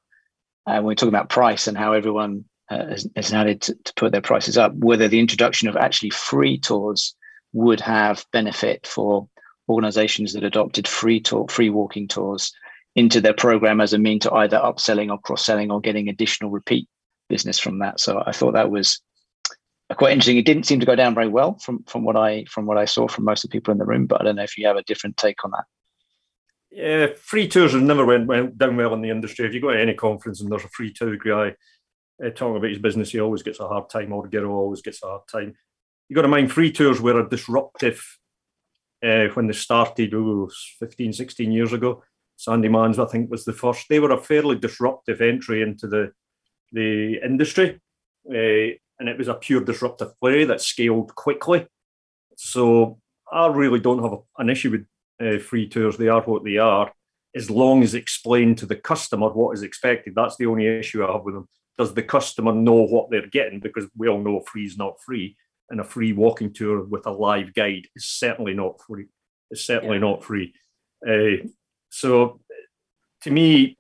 [0.67, 3.75] uh, when we're talking about price and how everyone uh, Uh, has, has added to,
[3.85, 7.17] to, put their prices up, whether the introduction of actually free tours
[7.55, 9.27] would have benefit for
[9.71, 12.53] organizations that adopted free tour, free walking tours
[12.95, 16.87] into their program as a mean to either upselling or cross-selling or getting additional repeat
[17.29, 18.01] business from that.
[18.01, 19.01] So I thought that was
[19.95, 20.37] quite interesting.
[20.37, 22.85] It didn't seem to go down very well from from what I from what I
[22.85, 24.67] saw from most of the people in the room, but I don't know if you
[24.67, 25.65] have a different take on that.
[26.71, 29.47] Yeah, free tours have never went, went down well in the industry.
[29.47, 31.55] If you go to any conference and there's a free tour guy,
[32.25, 34.13] uh, talking about his business, he always gets a hard time.
[34.13, 35.55] Or Gero always gets a hard time.
[36.09, 38.03] You got to mind, free tours were a disruptive
[39.05, 42.03] uh, when they started ooh, 15, 16 years ago.
[42.39, 43.87] Sandemans, I think, was the first.
[43.89, 46.13] They were a fairly disruptive entry into the
[46.71, 47.81] the industry,
[48.29, 51.67] uh, and it was a pure disruptive play that scaled quickly.
[52.37, 52.99] So
[53.33, 54.87] I really don't have an issue with
[55.21, 55.97] uh, free tours.
[55.97, 56.93] They are what they are,
[57.35, 60.15] as long as explained to the customer what is expected.
[60.15, 63.61] That's the only issue I have with them does the customer know what they're getting?
[63.61, 65.37] Because we all know free is not free,
[65.71, 69.07] and a free walking tour with a live guide is certainly not free.
[69.51, 70.03] It's certainly yeah.
[70.03, 70.53] not free.
[71.09, 71.47] Uh,
[71.91, 72.41] so,
[73.23, 73.79] to me,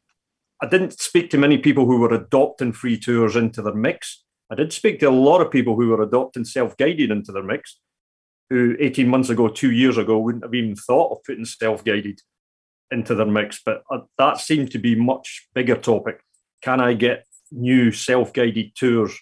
[0.63, 4.25] I didn't speak to many people who were adopting free tours into their mix.
[4.51, 7.81] I did speak to a lot of people who were adopting self-guided into their mix,
[8.49, 12.21] who 18 months ago, two years ago, wouldn't have even thought of putting self-guided
[12.91, 13.61] into their mix.
[13.65, 16.21] But uh, that seemed to be much bigger topic.
[16.63, 19.19] Can I get new self-guided tours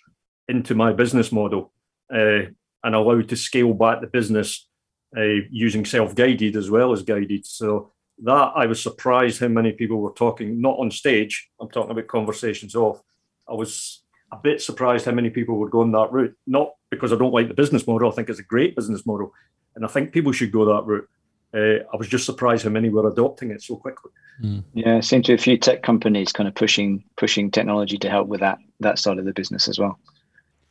[0.49, 1.73] into my business model
[2.13, 2.43] uh,
[2.85, 4.69] and allowed to scale back the business
[5.17, 7.47] uh, using self-guided as well as guided?
[7.47, 7.93] So
[8.25, 11.51] that I was surprised how many people were talking, not on stage.
[11.61, 13.01] I'm talking about conversations off.
[13.49, 16.35] I was a bit surprised how many people were going that route.
[16.47, 18.11] Not because I don't like the business model.
[18.11, 19.33] I think it's a great business model,
[19.75, 21.09] and I think people should go that route.
[21.57, 24.11] Uh, I was just surprised how many were adopting it so quickly.
[24.43, 24.63] Mm.
[24.75, 28.29] Yeah, seem to be a few tech companies kind of pushing pushing technology to help
[28.29, 29.99] with that that side of the business as well.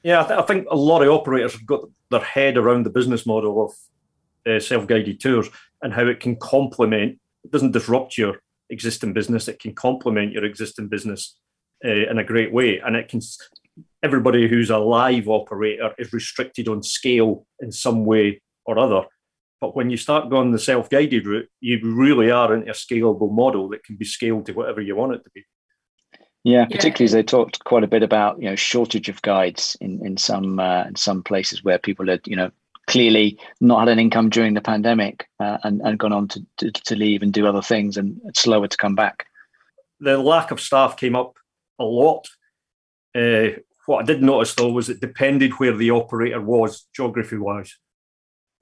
[0.04, 2.92] Yeah, I, th- I think a lot of operators have got their head around the
[2.92, 3.74] business model of
[4.48, 5.50] uh, self-guided tours
[5.82, 7.20] and how it can complement.
[7.44, 9.48] It doesn't disrupt your existing business.
[9.48, 11.36] It can complement your existing business
[11.84, 13.22] uh, in a great way, and it can.
[14.04, 19.06] Everybody who's a live operator is restricted on scale in some way or other
[19.66, 23.32] but when you start going the self guided route, you really are into a scalable
[23.32, 25.44] model that can be scaled to whatever you want it to be.
[26.44, 27.06] Yeah, particularly yeah.
[27.06, 30.60] as they talked quite a bit about you know shortage of guides in in some
[30.60, 32.52] uh, in some places where people had you know
[32.86, 36.72] clearly not had an income during the pandemic uh, and and gone on to, to,
[36.72, 39.26] to leave and do other things and it's slower to come back.
[40.00, 41.38] The lack of staff came up
[41.80, 42.28] a lot.
[43.16, 47.76] Uh, what I did notice though was it depended where the operator was geography wise.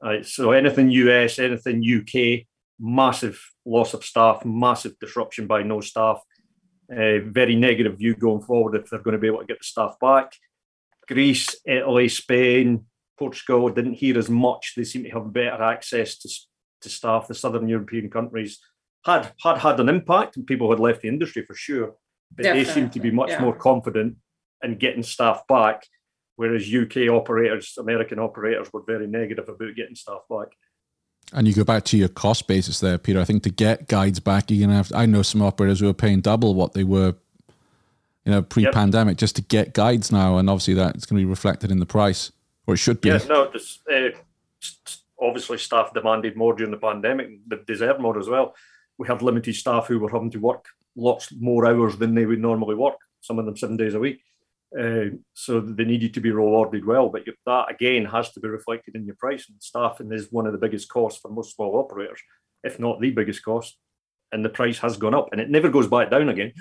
[0.04, 2.46] Right, so anything US, anything UK,
[2.78, 6.22] massive loss of staff, massive disruption by no staff.
[6.92, 9.64] Uh, very negative view going forward if they're going to be able to get the
[9.64, 10.34] staff back.
[11.08, 12.86] Greece, Italy, Spain,
[13.18, 14.74] Portugal didn't hear as much.
[14.76, 16.30] They seem to have better access to,
[16.82, 17.28] to staff.
[17.28, 18.60] The southern European countries
[19.06, 21.96] had had had an impact, and people had left the industry for sure.
[22.36, 22.64] But Definitely.
[22.64, 23.42] they seem to be much yeah.
[23.42, 24.18] more confident
[24.64, 25.86] in getting staff back
[26.36, 30.50] whereas UK operators, American operators, were very negative about getting staff back.
[31.32, 33.20] And you go back to your cost basis there, Peter.
[33.20, 34.90] I think to get guides back, you're gonna have.
[34.90, 37.16] To, I know some operators who are paying double what they were,
[38.26, 39.20] you know, pre-pandemic, yep.
[39.20, 42.32] just to get guides now, and obviously that's going to be reflected in the price,
[42.68, 43.10] or it should be.
[43.10, 43.52] Yeah, no,
[43.92, 44.10] uh,
[45.20, 47.30] obviously staff demanded more during the pandemic.
[47.48, 48.54] They deserved more as well.
[48.98, 50.66] We had limited staff who were having to work
[50.96, 52.98] lots more hours than they would normally work.
[53.22, 54.22] Some of them seven days a week.
[54.80, 57.10] Uh, so they needed to be rewarded well.
[57.10, 59.48] But that again has to be reflected in your price.
[59.50, 62.20] And staffing is one of the biggest costs for most small operators,
[62.64, 63.78] if not the biggest cost.
[64.32, 66.54] And the price has gone up, and it never goes back down again.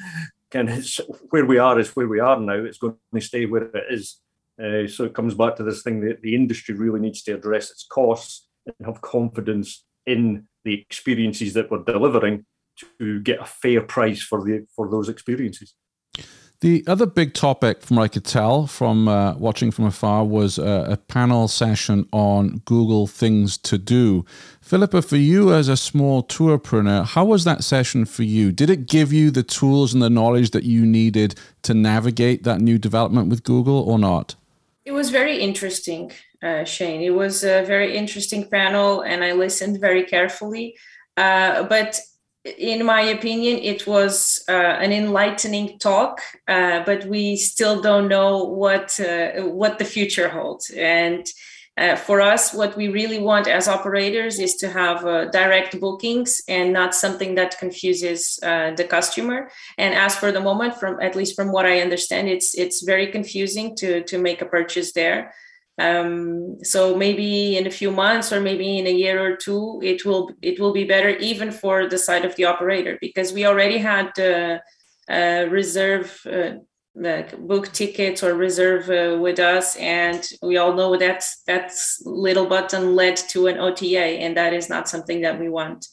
[0.52, 2.52] And it's where we are is where we are now.
[2.52, 4.18] It's going to stay where it is.
[4.62, 7.70] Uh, so it comes back to this thing that the industry really needs to address
[7.70, 12.44] its costs and have confidence in the experiences that we're delivering
[13.00, 15.74] to get a fair price for the for those experiences.
[16.62, 20.60] The other big topic, from what I could tell from uh, watching from afar, was
[20.60, 24.24] uh, a panel session on Google Things to Do.
[24.64, 28.52] Filipa, for you as a small tourpreneur, how was that session for you?
[28.52, 32.60] Did it give you the tools and the knowledge that you needed to navigate that
[32.60, 34.36] new development with Google or not?
[34.84, 36.12] It was very interesting,
[36.44, 37.02] uh, Shane.
[37.02, 40.76] It was a very interesting panel, and I listened very carefully.
[41.16, 41.98] Uh, but
[42.44, 48.44] in my opinion, it was uh, an enlightening talk, uh, but we still don't know
[48.44, 50.70] what uh, what the future holds.
[50.70, 51.24] And
[51.78, 56.42] uh, for us, what we really want as operators is to have uh, direct bookings
[56.46, 59.50] and not something that confuses uh, the customer.
[59.78, 63.06] And as for the moment, from at least from what I understand, it's it's very
[63.06, 65.32] confusing to to make a purchase there.
[65.78, 70.04] Um, so maybe in a few months or maybe in a year or two, it
[70.04, 73.78] will it will be better even for the side of the operator because we already
[73.78, 74.58] had uh,
[75.10, 76.52] uh, reserve uh,
[76.94, 81.72] like book tickets or reserve uh, with us, and we all know that that
[82.04, 85.86] little button led to an OTA, and that is not something that we want.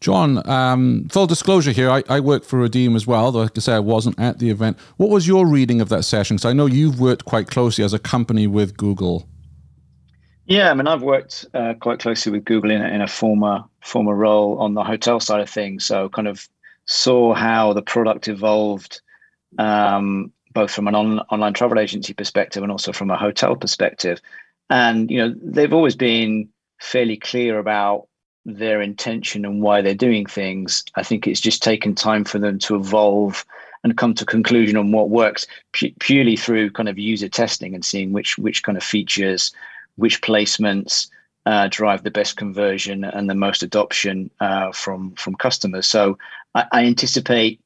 [0.00, 3.60] Jon, um, full disclosure here, I, I work for Redeam as well, though like I
[3.60, 4.78] say, I wasn't at the event.
[4.96, 6.36] What was your reading of that session?
[6.36, 9.28] Because I know you've worked quite closely as a company with Google.
[10.46, 14.14] Yeah, I mean, I've worked uh, quite closely with Google in, in a former former
[14.14, 15.84] role on the hotel side of things.
[15.84, 16.48] So, kind of
[16.86, 19.02] saw how the product evolved,
[19.58, 24.20] um, both from an on, online travel agency perspective and also from a hotel perspective.
[24.70, 26.48] And you know, they've always been
[26.80, 28.08] fairly clear about
[28.46, 30.84] their intention and why they're doing things.
[30.94, 33.44] I think it's just taken time for them to evolve
[33.84, 37.84] and come to conclusion on what works pu- purely through kind of user testing and
[37.84, 39.52] seeing which which kind of features,
[39.96, 41.08] which placements
[41.46, 45.86] uh, drive the best conversion and the most adoption uh, from from customers.
[45.86, 46.18] So
[46.54, 47.60] I, I, anticipate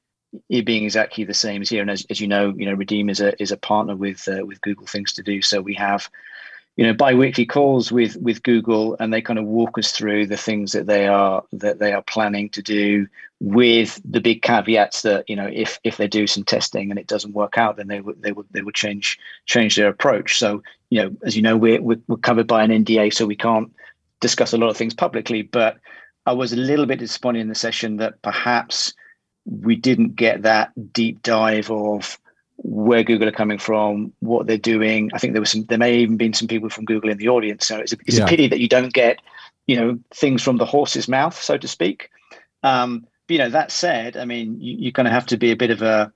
[0.49, 1.83] it being exactly the same as here.
[1.83, 4.47] And as, as you know, you know, Redeam is a is a partner with uh,
[4.47, 5.43] with Google Things to Do.
[5.43, 6.09] So we have
[6.77, 10.37] you know bi-weekly calls with with Google, and they kind of walk us through the
[10.37, 13.07] things that they are that they are planning to do,
[13.41, 17.07] with the big caveats that you know if if they do some testing and it
[17.07, 20.39] doesn't work out, then they would they would they would change change their approach.
[20.39, 23.37] So you know, as you know, we're we're, we're covered by an NDA, so we
[23.37, 23.73] can't
[24.21, 25.77] discuss a lot of things publicly, but
[26.27, 28.95] I was a little bit disappointed in the session that perhaps
[29.45, 32.19] we didn't get that deep dive of
[32.57, 35.11] where Google are coming from, what they're doing.
[35.13, 35.65] I think there was some.
[35.65, 37.67] There may even been some people from Google in the audience.
[37.67, 38.25] So it's a, it's yeah.
[38.25, 39.19] a pity that you don't get,
[39.67, 42.11] you know, things from the horse's mouth, so to speak.
[42.63, 45.51] Um, but, you know, that said, I mean, you, you're going to have to be
[45.51, 46.13] a bit of a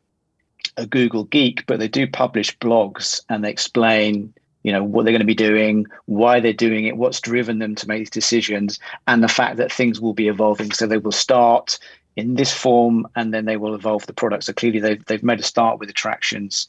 [0.76, 4.32] a Google geek, but they do publish blogs and they explain,
[4.62, 7.74] you know, what they're going to be doing, why they're doing it, what's driven them
[7.74, 10.70] to make these decisions, and the fact that things will be evolving.
[10.72, 11.78] So they will start
[12.18, 14.42] in this form, and then they will evolve the product.
[14.42, 16.66] So clearly, they've they've made a start with attractions.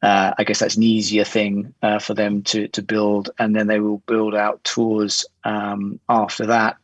[0.00, 3.66] Uh, I guess that's an easier thing uh, for them to to build, and then
[3.66, 6.78] they will build out tours um, after that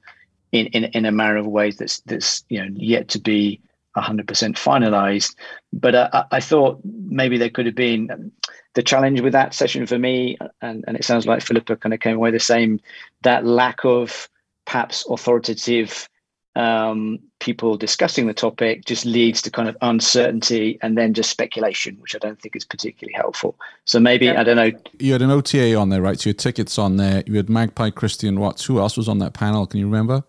[0.53, 3.59] in, in in a manner of ways that's that's you know yet to be
[3.97, 5.35] 100% finalized.
[5.73, 8.33] But uh, I, thought maybe there could have been
[8.75, 12.01] the challenge with that session for me, and, and it sounds like Filipa kind of
[12.01, 12.81] came away the same.
[13.23, 14.29] That lack of
[14.67, 16.09] perhaps authoritative
[16.57, 21.97] um, people discussing the topic just leads to kind of uncertainty and then just speculation,
[22.01, 23.59] which I don't think is particularly helpful.
[23.85, 24.41] So maybe yeah.
[24.41, 24.71] I don't know.
[24.99, 26.19] You had an OTA on there, right?
[26.19, 27.25] So your tickets on there.
[27.27, 28.65] You had Magpie Christian Watts.
[28.65, 29.67] Who else was on that panel?
[29.67, 30.23] Can you remember?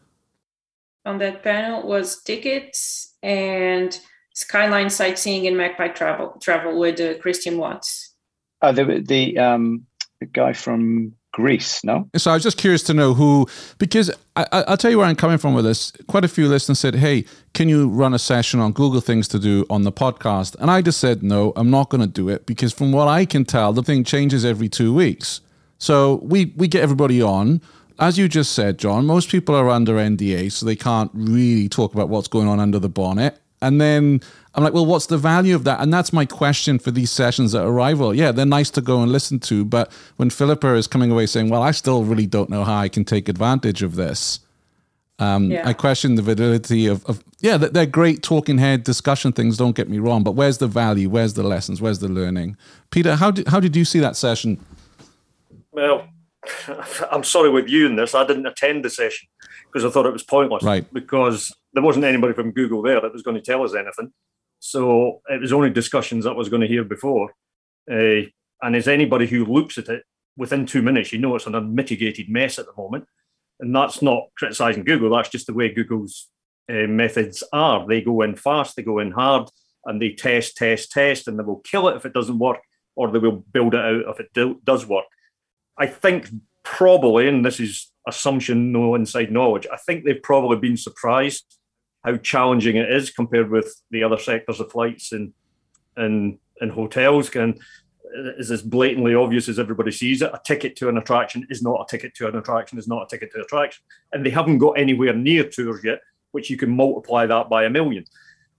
[1.06, 4.00] On that panel was Tiqets and
[4.34, 8.16] Skyline sightseeing and Magpie travel travel with uh, Christian Watts.
[8.64, 9.86] Oh, the the um
[10.20, 12.10] the guy from Greece, no?
[12.16, 13.46] So I was just curious to know who,
[13.78, 15.92] because I, will tell you where I'm coming from with this.
[16.08, 19.40] Quite a few listeners said, hey, can you run a session on Google things to
[19.40, 20.56] do on the podcast?
[20.62, 23.26] And I just said, no, I'm not going to do it because from what I
[23.26, 25.42] can tell, the thing changes every two weeks.
[25.78, 27.60] So we, we get everybody on.
[28.00, 31.94] As you just said, Jon, most people are under NDA, so they can't really talk
[31.94, 33.42] about what's going on under the bonnet.
[33.62, 34.22] And then
[34.54, 35.80] I'm like, well, what's the value of that?
[35.80, 38.16] And that's my question for these sessions at Arival.
[38.16, 41.50] Yeah, they're nice to go and listen to, but when Filipa is coming away saying,
[41.50, 44.40] well, I still really don't know how I can take advantage of this,
[45.18, 45.68] um, yeah.
[45.68, 49.90] I question the validity of, of, yeah, they're great talking head discussion things, don't get
[49.90, 51.10] me wrong, but where's the value?
[51.10, 51.82] Where's the lessons?
[51.82, 52.58] Where's the learning?
[52.92, 54.60] Peter, how did, how did you see that session?
[55.72, 56.08] Well,
[57.12, 58.14] I'm sorry with you in this.
[58.14, 59.28] I didn't attend the session
[59.68, 60.64] because I thought it was pointless.
[60.64, 60.92] Right.
[60.94, 64.12] Because there wasn't anybody from Google there that was going to tell us anything.
[64.60, 67.34] So it was only discussions that I was going to hear before.
[67.92, 68.26] Uh,
[68.62, 70.04] and as anybody who looks at it
[70.38, 73.06] within two minutes, you know it's an unmitigated mess at the moment.
[73.60, 76.30] And that's not criticizing Google, that's just the way Google's
[76.70, 77.86] uh, methods are.
[77.86, 79.50] They go in fast, they go in hard,
[79.86, 82.60] and they test, test, test, and they will kill it if it doesn't work,
[82.96, 85.06] or they will build it out if it do, does work.
[85.78, 86.30] I think
[86.64, 91.46] probably, and this is assumption, no inside knowledge, I think they've probably been surprised
[92.06, 95.34] how challenging it is compared with the other sectors of flights and
[95.98, 97.36] and and hotels.
[97.36, 97.60] And
[98.38, 100.32] is as blatantly obvious as everybody sees it.
[100.34, 103.08] A ticket to an attraction is not a ticket to an attraction, is not a
[103.08, 103.84] ticket to an attraction.
[104.14, 106.00] And they haven't got anywhere near tours yet,
[106.32, 108.06] which you can multiply that by a million.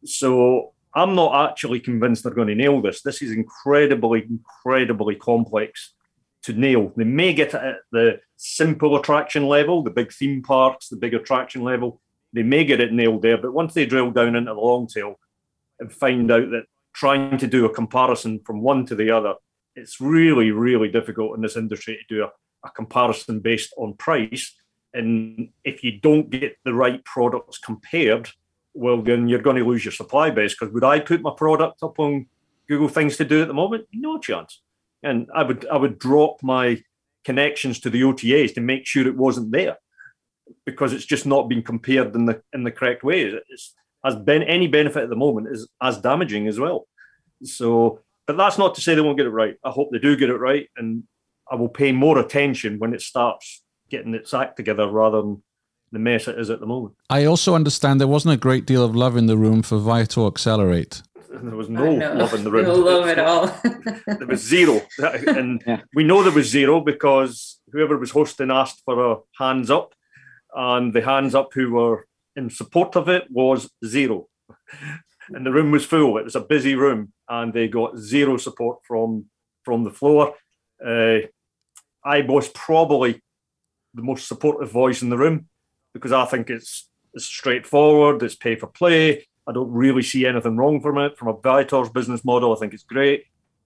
[0.05, 3.03] So I'm not actually convinced they're going to nail this.
[3.03, 5.95] This is incredibly, incredibly complex
[6.43, 6.93] to nail.
[6.97, 11.15] They may get it at the simple attraction level, the big theme parks, the big
[11.15, 12.01] attraction level,
[12.33, 15.19] they may get it nailed there, but once they drill down into the long tail
[15.79, 19.35] and find out that trying to do a comparison from one to the other,
[19.75, 22.31] it's really, really difficult in this industry to do a,
[22.67, 24.55] a comparison based on price.
[24.95, 28.31] And if you don't get the right products compared,
[28.73, 30.55] well, then you're going to lose your supply base.
[30.55, 32.27] Because would I put my product up on
[32.69, 33.87] Google Things to do at the moment?
[33.93, 34.63] No chance.
[35.03, 36.83] And I would I would drop my
[37.25, 39.77] connections to the OTAs to make sure it wasn't there
[40.65, 43.23] because it's just not being compared in the in the correct way.
[43.23, 43.75] It's
[44.07, 46.87] has been any benefit at the moment is as damaging as well.
[47.43, 49.57] So, but that's not to say they won't get it right.
[49.65, 51.03] I hope they do get it right, and
[51.51, 55.43] I will pay more attention when it starts getting its act together rather than
[55.93, 56.95] the mess it is at the moment.
[57.11, 60.27] I also understand there wasn't a great deal of love in the room for Viator
[60.27, 61.03] Accelerate.
[61.37, 62.65] There was no love in the room.
[62.65, 63.49] No love at all.
[64.07, 64.81] there was zero,
[65.27, 65.83] and yeah.
[65.95, 69.93] we know there was zero because whoever was hosting asked for a hands up,
[70.57, 74.27] and the hands up who were in support of it was zero.
[75.29, 76.17] and the room was full.
[76.19, 79.27] It was a busy room, and they got zero support from
[79.65, 80.35] from the floor.
[80.85, 81.19] Uh,
[82.05, 83.21] I was probably
[83.95, 85.49] the most supportive voice in the room
[85.93, 88.23] because I think it's, it's straightforward.
[88.23, 89.27] It's pay for play.
[89.49, 91.19] I don't really see anything wrong from it.
[91.19, 93.25] From a Viator's business model, I think it's great.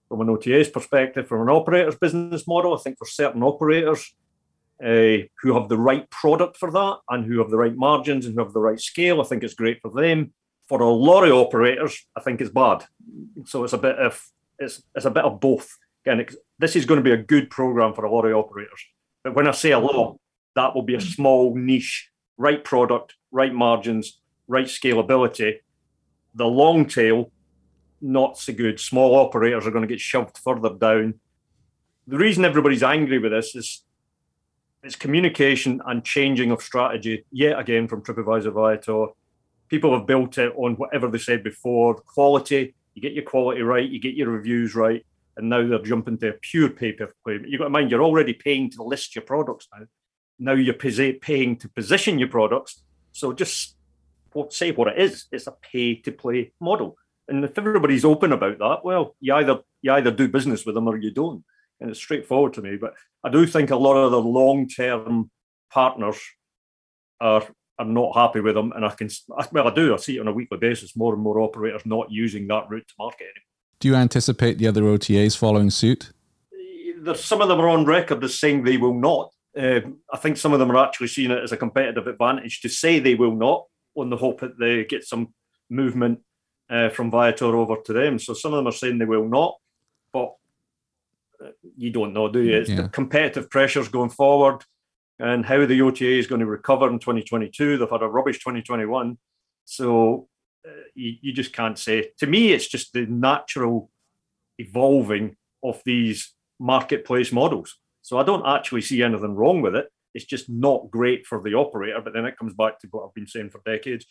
[0.09, 2.75] from an OTA's perspective, from an operator's business model.
[2.75, 4.11] I think for certain operators
[4.83, 8.33] uh, who have the right product for that and who have the right margins and
[8.33, 10.33] who have the right scale, I think it's great for them.
[10.67, 12.85] For a lot of operators, I think it's bad.
[13.45, 14.21] So it's a bit of
[14.57, 15.69] it's it's a bit of both.
[16.05, 16.25] Again,
[16.57, 18.81] this is going to be a good program for a lot of operators.
[19.23, 20.17] But when I say a lot,
[20.55, 25.57] that will be a small niche, right product, right margins, right scalability.
[26.33, 27.31] The long tail,
[28.01, 28.79] not so good.
[28.79, 31.15] Small operators are going to get shoved further down.
[32.07, 33.83] The reason everybody's angry with this is
[34.83, 39.07] it's communication and changing of strategy yet again from TripAdvisor Viator.
[39.69, 42.73] People have built it on whatever they said before quality.
[42.93, 45.05] You get your quality right, you get your reviews right,
[45.37, 47.39] and now they're jumping to a pure pay per play.
[47.45, 49.85] You've got to mind you're already paying to list your products now.
[50.39, 52.83] Now you're paying to position your products.
[53.11, 53.75] So just
[54.49, 55.25] say what it is.
[55.31, 56.97] It's a pay to play model.
[57.27, 60.87] And if everybody's open about that, well, you either you either do business with them
[60.87, 61.43] or you don't.
[61.81, 62.77] And it's straightforward to me.
[62.77, 65.29] But I do think a lot of the long term
[65.71, 66.19] partners
[67.19, 67.43] are
[67.79, 68.71] are not happy with them.
[68.73, 69.09] And I can
[69.51, 69.93] well, I do.
[69.93, 70.95] I see it on a weekly basis.
[70.95, 73.51] More and more operators not using that route to market anymore.
[73.79, 76.11] Do you anticipate the other OTAs following suit?
[76.99, 79.31] There's some of them are on record as saying they will not.
[79.57, 79.81] Uh,
[80.13, 82.99] I think some of them are actually seeing it as a competitive advantage to say
[82.99, 83.65] they will not,
[83.95, 85.33] on the hope that they get some
[85.69, 86.19] movement
[86.69, 88.19] uh, from Viator over to them.
[88.19, 89.55] So some of them are saying they will not,
[90.13, 90.33] but
[91.77, 92.57] you don't know, do you?
[92.57, 92.83] It's yeah.
[92.83, 94.63] the competitive pressures going forward
[95.19, 97.77] and how the OTA is going to recover in 2022.
[97.77, 99.17] They've had a rubbish 2021.
[99.65, 100.27] So
[100.67, 102.11] uh, you, you just can't say.
[102.19, 103.91] To me, it's just the natural
[104.57, 107.77] evolving of these marketplace models.
[108.01, 109.89] So I don't actually see anything wrong with it.
[110.13, 112.01] It's just not great for the operator.
[112.03, 114.05] But then it comes back to what I've been saying for decades.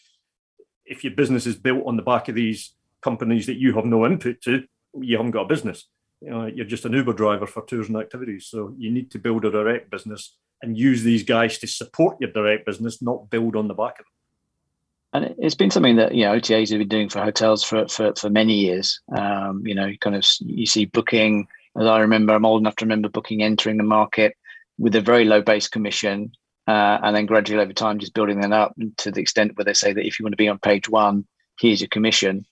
[0.84, 4.06] If your business is built on the back of these companies that you have no
[4.06, 4.64] input to,
[5.00, 5.86] you haven't got a business.
[6.20, 8.46] You know, you're just an Uber driver for tours and activities.
[8.46, 12.30] So you need to build a direct business and use these guys to support your
[12.30, 14.04] direct business, not build on the back of them.
[15.12, 18.14] And it's been something that you know OTAs have been doing for hotels for for,
[18.14, 19.00] for many years.
[19.16, 21.48] Um, you know, kind of you see booking.
[21.78, 24.36] As I remember, I'm old enough to remember booking entering the market
[24.78, 26.32] with a very low base commission,
[26.68, 29.74] uh, and then gradually over time just building that up to the extent where they
[29.74, 31.26] say that if you want to be on page one,
[31.58, 32.46] here's your commission.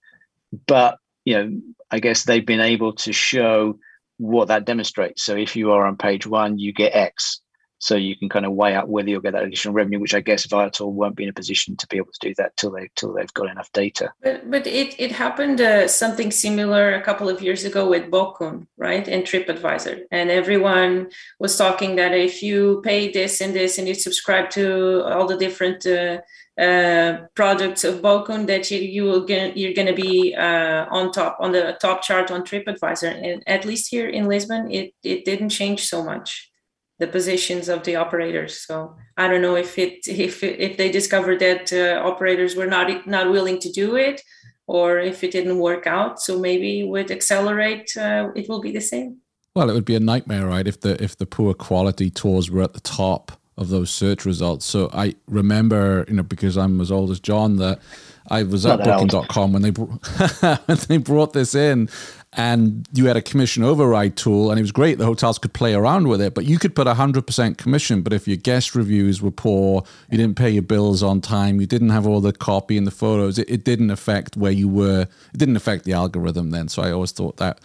[0.66, 0.98] But
[1.28, 1.60] you know,
[1.90, 3.78] I guess they've been able to show
[4.16, 5.22] what that demonstrates.
[5.22, 7.40] So if you are on page one, you get X
[7.78, 10.20] so you can kind of weigh up whether you'll get that additional revenue, which I
[10.20, 12.90] guess Viator won't be in a position to be able to do that till they
[12.96, 14.12] till they've got enough data.
[14.22, 18.66] But but it it happened uh, something similar a couple of years ago with Bokun,
[18.76, 23.86] right, and TripAdvisor, and everyone was talking that if you pay this and this and
[23.86, 26.18] you subscribe to all the different uh,
[26.58, 31.12] uh, products of Bokun, that you, you will get you're going to be uh, on
[31.12, 35.24] top on the top chart on TripAdvisor, and at least here in Lisbon, it it
[35.24, 36.50] didn't change so much
[36.98, 38.66] the positions of the operators.
[38.66, 43.06] So I don't know if it if if they discovered that uh, operators were not
[43.06, 44.20] not willing to do it,
[44.66, 46.20] or if it didn't work out.
[46.20, 49.18] So maybe with Accelerate, uh, it will be the same.
[49.54, 50.66] Well, it would be a nightmare, right?
[50.66, 54.64] If the if the poor quality tours were at the top of those search results.
[54.64, 57.80] So I remember, you know, because I'm as old as Jon, that
[58.28, 59.70] I was at Booking.com when they
[60.66, 61.88] when they brought this in,
[62.34, 65.72] and you had a commission override tool and it was great the hotels could play
[65.72, 69.30] around with it but you could put 100% commission but if your guest reviews were
[69.30, 72.86] poor you didn't pay your bills on time you didn't have all the copy and
[72.86, 75.02] the photos it, it didn't affect where you were
[75.32, 77.58] it didn't affect the algorithm then so i always thought that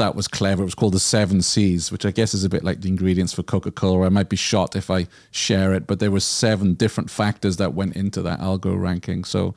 [0.00, 2.64] that was clever it was called the seven c's which i guess is a bit
[2.64, 6.10] like the ingredients for coca-cola i might be shot if i share it but there
[6.10, 9.54] were seven different factors that went into that algo ranking so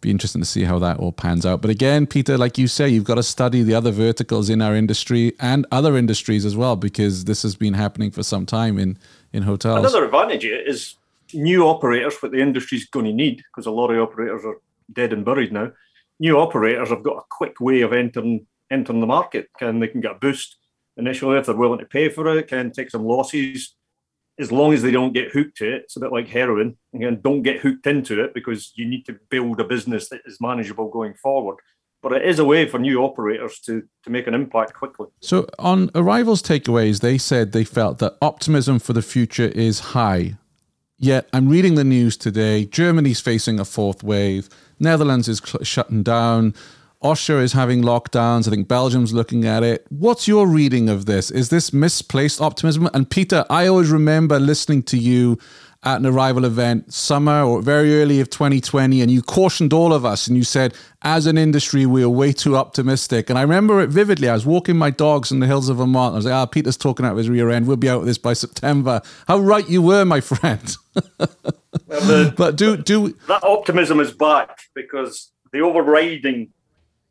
[0.00, 1.60] be interesting to see how that all pans out.
[1.60, 4.74] But again, Peter, like you say, you've got to study the other verticals in our
[4.74, 8.98] industry and other industries as well, because this has been happening for some time in
[9.32, 9.78] in hotels.
[9.78, 10.94] Another advantage is
[11.34, 14.58] new operators, what the industry's going to need, because a lot of operators are
[14.92, 15.72] dead and buried now.
[16.20, 19.48] New operators have got a quick way of entering entering the market.
[19.58, 20.56] Can they can get a boost
[20.96, 22.48] initially if they're willing to pay for it?
[22.48, 23.76] Can take some losses
[24.38, 26.76] as long as they don't get hooked to it, it's a bit like heroin.
[26.94, 30.40] Again, don't get hooked into it because you need to build a business that is
[30.40, 31.56] manageable going forward.
[32.02, 35.06] But it is a way for new operators to to make an impact quickly.
[35.20, 40.36] So on Arival's takeaways, they said they felt that optimism for the future is high.
[40.98, 42.64] Yet I'm reading the news today.
[42.66, 44.48] Germany's facing a fourth wave.
[44.78, 46.54] Netherlands is cl- shutting down.
[47.02, 48.46] Austria is having lockdowns.
[48.46, 49.86] I think Belgium's looking at it.
[49.90, 51.30] What's your reading of this?
[51.30, 52.88] Is this misplaced optimism?
[52.94, 55.38] And Peter, I always remember listening to you
[55.84, 60.04] at an Arival event, summer or very early of 2020, and you cautioned all of
[60.04, 63.30] us and you said, as an industry, we are way too optimistic.
[63.30, 64.28] And I remember it vividly.
[64.28, 66.14] I was walking my dogs in the hills of Vermont.
[66.14, 67.68] I was like, ah, Peter's talking out of his rear end.
[67.68, 69.00] We'll be out of this by September.
[69.28, 70.76] How right you were, my friend.
[70.94, 71.28] well,
[71.86, 76.50] the, but do do that optimism is back because the overriding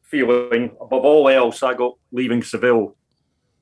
[0.05, 2.95] feeling above all else I got leaving Seville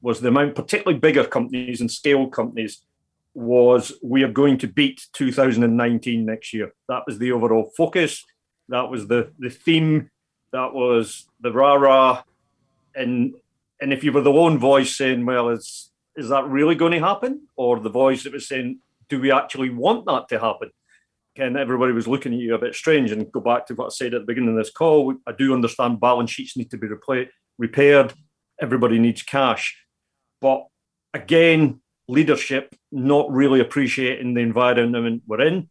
[0.01, 2.83] was the amount, particularly bigger companies and scale companies,
[3.33, 6.73] was we are going to beat 2019 next year.
[6.87, 8.23] That was the overall focus.
[8.69, 10.11] That was the the theme.
[10.51, 12.23] That was the rah rah.
[12.95, 13.33] And
[13.81, 16.99] and if you were the lone voice saying, well, is is that really going to
[16.99, 17.47] happen?
[17.55, 18.79] Or the voice that was saying,
[19.09, 20.71] do we actually want that to happen?
[21.36, 23.11] And everybody was looking at you a bit strange.
[23.11, 25.15] And go back to what I said at the beginning of this call.
[25.25, 28.13] I do understand balance sheets need to be repla- repaired.
[28.61, 29.75] Everybody needs cash.
[30.41, 30.67] But
[31.13, 35.69] again, leadership not really appreciating the environment we're in.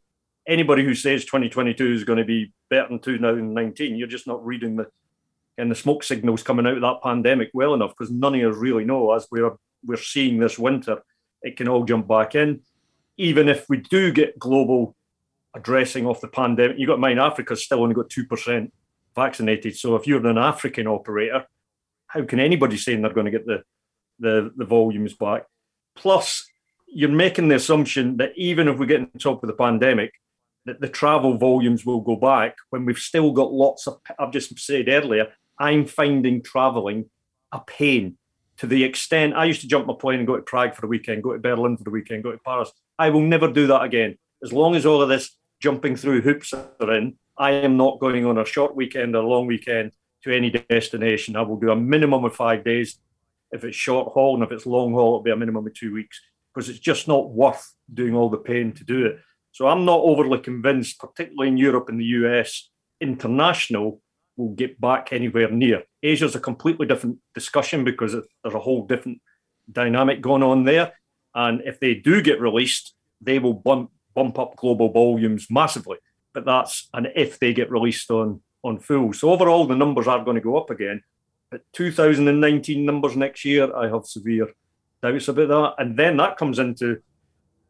[0.48, 4.76] Anybody who says 2022 is going to be better than 2019, you're just not reading
[4.76, 4.88] the
[5.58, 8.56] and the smoke signals coming out of that pandemic well enough because none of us
[8.56, 9.54] really know as we're
[9.84, 11.02] we're seeing this winter,
[11.42, 12.60] it can all jump back in.
[13.16, 14.96] Even if we do get global
[15.55, 18.72] addressing of the pandemic, You've got mind Africa's still only got two percent
[19.14, 19.76] vaccinated.
[19.76, 21.44] So if you're an African operator,
[22.07, 23.62] how can anybody saying they're going to get the
[24.18, 25.44] the, the volumes back?
[25.94, 26.46] Plus,
[26.86, 30.12] you're making the assumption that even if we get on top of the pandemic,
[30.64, 34.00] that the travel volumes will go back when we've still got lots of.
[34.18, 37.11] I've just said earlier, I'm finding traveling
[37.50, 38.16] a pain
[38.59, 40.86] to the extent I used to jump my plane and go to Prague for the
[40.86, 42.70] weekend, go to Berlin for the weekend, go to Paris.
[42.98, 44.16] I will never do that again.
[44.42, 48.26] As long as all of this jumping through hoops are in, I am not going
[48.26, 49.92] on a short weekend or a long weekend
[50.24, 51.36] to any destination.
[51.36, 52.98] I will do a minimum of five days
[53.52, 55.92] if it's short haul, and if it's long haul, it'll be a minimum of two
[55.92, 56.20] weeks
[56.52, 59.18] because it's just not worth doing all the pain to do it.
[59.52, 64.00] So I'm not overly convinced, particularly in Europe and the US, international
[64.36, 65.82] will get back anywhere near.
[66.02, 69.20] Asia's a completely different discussion because there's a whole different
[69.70, 70.92] dynamic going on there.
[71.34, 75.98] And if they do get released, they will bump bump up global volumes massively.
[76.32, 79.12] But that's an if they get released on on full.
[79.12, 81.02] So overall, the numbers are going to go up again.
[81.50, 84.48] But 2019 numbers next year, I have severe
[85.02, 85.74] doubts about that.
[85.82, 87.02] And then that comes into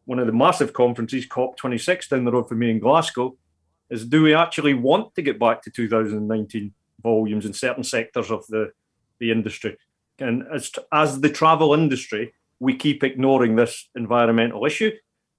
[0.04, 3.36] one of the massive conferences, COP26, down the road for me in Glasgow,
[3.90, 6.72] is do we actually want to get back to 2019
[7.02, 8.72] volumes in certain sectors of the,
[9.18, 9.76] the industry?
[10.18, 14.92] And as, as the travel industry, we keep ignoring this environmental issue.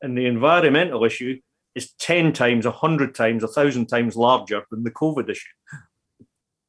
[0.04, 1.40] And the environmental issue
[1.74, 5.50] is 10 times, 100 times, 1,000 times larger than the COVID issue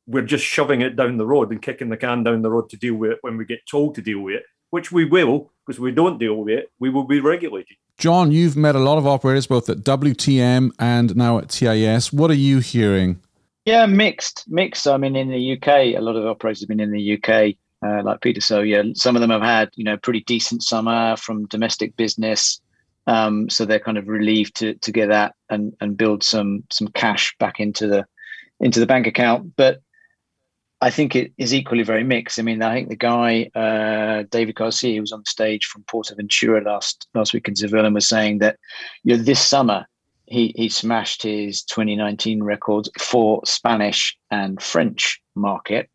[0.07, 2.77] we're just shoving it down the road and kicking the can down the road to
[2.77, 5.81] deal with it when we get told to deal with it, which we will, because
[5.81, 7.77] we don't deal with it, we will be regulated.
[7.97, 12.13] Jon, you've met a lot of operators both at WTM and now at TIS.
[12.13, 13.21] What are you hearing?
[13.65, 14.87] Yeah, mixed, mixed.
[14.87, 17.55] I mean, in the UK, a lot of operators have been in the UK,
[17.87, 18.41] uh, like Peter.
[18.41, 22.61] So yeah, some of them have had you know pretty decent summer from domestic business.
[23.07, 26.89] Um, so they're kind of relieved to to get that and and build some some
[26.89, 28.07] cash back into the
[28.61, 29.53] into the bank account.
[29.57, 29.81] But
[30.81, 32.39] I think it is equally very mixed.
[32.39, 36.65] I mean, I think the guy uh, David Garcia who was on stage from Portaventura
[36.65, 38.59] last last week in Seville and was saying that
[39.03, 39.87] you know this summer
[40.27, 45.91] he he smashed his 2019 records for Spanish and French market,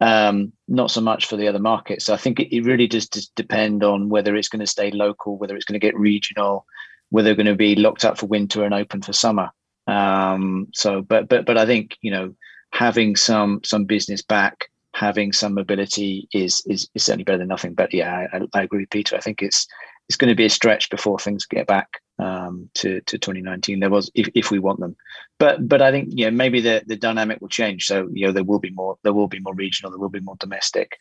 [0.00, 2.04] um, not so much for the other markets.
[2.04, 4.90] So I think it, it really does, does depend on whether it's going to stay
[4.90, 6.66] local, whether it's going to get regional,
[7.10, 9.50] whether they're going to be locked up for winter and open for summer.
[9.86, 12.34] Um, so, but but but I think you know
[12.72, 17.74] having some some business back, having some mobility is is, is certainly better than nothing.
[17.74, 19.16] But yeah, I, I agree Peter.
[19.16, 19.66] I think it's
[20.08, 23.80] it's going to be a stretch before things get back um, to to 2019.
[23.80, 24.96] There was if, if we want them,
[25.38, 27.86] but but I think yeah maybe the the dynamic will change.
[27.86, 30.20] So you know there will be more there will be more regional, there will be
[30.20, 30.96] more domestic,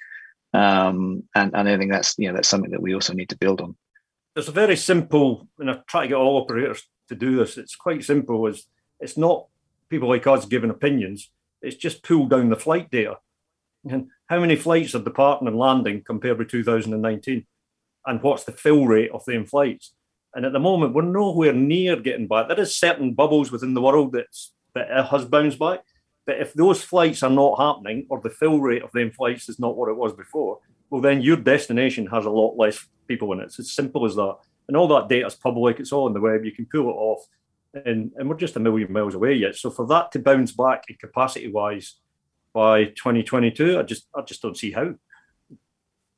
[0.54, 3.38] um, and and I think that's you know that's something that we also need to
[3.38, 3.76] build on.
[4.34, 7.58] There's a very simple, and I try to get all operators to do this.
[7.58, 8.48] It's quite simple.
[8.48, 8.68] Is
[9.00, 9.48] it's not
[9.90, 11.32] people like us giving opinions.
[11.62, 13.18] It's just pulled down the flight data.
[13.90, 17.46] And how many flights are departing and landing compared with 2019?
[18.08, 19.94] And what's the fill rate of the flights?
[20.36, 22.48] And at the moment, we're nowhere near getting back.
[22.48, 25.80] There is certain bubbles within the world that's, that has bounced back.
[26.26, 29.60] But if those flights are not happening or the fill rate of them flights is
[29.60, 30.60] not what it was before,
[30.90, 33.46] well, then your destination has a lot less people in it.
[33.46, 34.36] It's as simple as that.
[34.68, 36.44] And all that data is public, it's all on the web.
[36.44, 37.26] You can pull it off
[37.84, 39.56] and, and we're just a million miles away yet.
[39.56, 41.96] So for that to bounce back in capacity wise
[42.54, 44.96] by 2022, I just I just don't see how.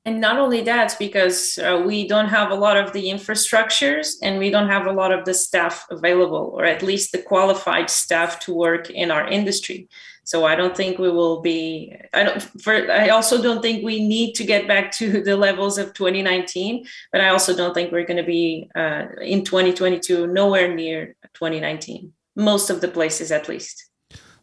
[0.08, 4.40] And not only that because uh, we don't have a lot of the infrastructures and
[4.40, 8.40] we don't have a lot of the staff available or at least the qualified staff
[8.40, 9.90] to work in our industry.
[10.24, 14.06] So i don't think we will be i don't for i also don't think we
[14.16, 18.10] need to get back to the levels of 2019 but i also don't think we're
[18.12, 23.88] going to be uh, in 2022 nowhere near 2019 most of the places at least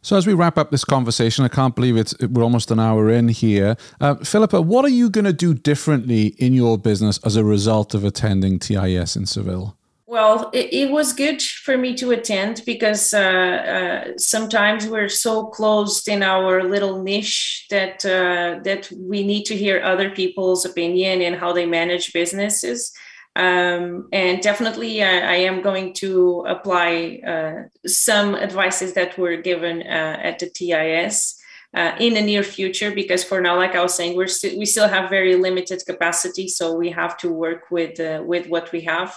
[0.05, 3.09] so as we wrap up this conversation, I can't believe it's we're almost an hour
[3.09, 3.75] in here.
[3.99, 7.95] Uh, Filipa, what are you going to do differently in your business as a result
[7.95, 9.75] of attending TIS in Seville?
[10.05, 15.47] Well, it, it was good for me to attend because uh, uh, sometimes we're so
[15.47, 21.23] closed in our little niche that uh, that we need to hear other people's opinion
[21.23, 22.93] and how they manage businesses.
[23.35, 29.81] Um, and definitely, I, I, am going to apply uh, some advices that were given
[29.81, 31.41] uh, at the TIS.
[31.73, 34.65] Uh, in the near future, because for now, like I was saying, we're st- we
[34.65, 38.79] still have very limited capacity, so we have to work with uh, with what we
[38.81, 39.13] have.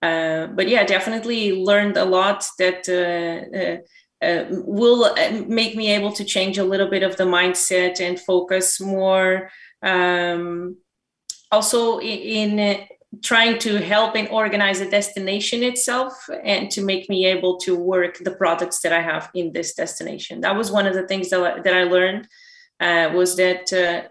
[0.00, 5.14] Uh, but yeah, definitely learned a lot that uh, will
[5.46, 9.50] make me able to change a little bit of the mindset and focus more.
[9.82, 10.78] Um,
[11.52, 12.86] also in, in
[13.22, 18.18] trying to help and organize the destination itself and to make me able to work
[18.18, 20.40] the products that I have in this destination.
[20.42, 22.28] That was one of the things that, that I learned
[22.78, 24.08] uh, was that uh,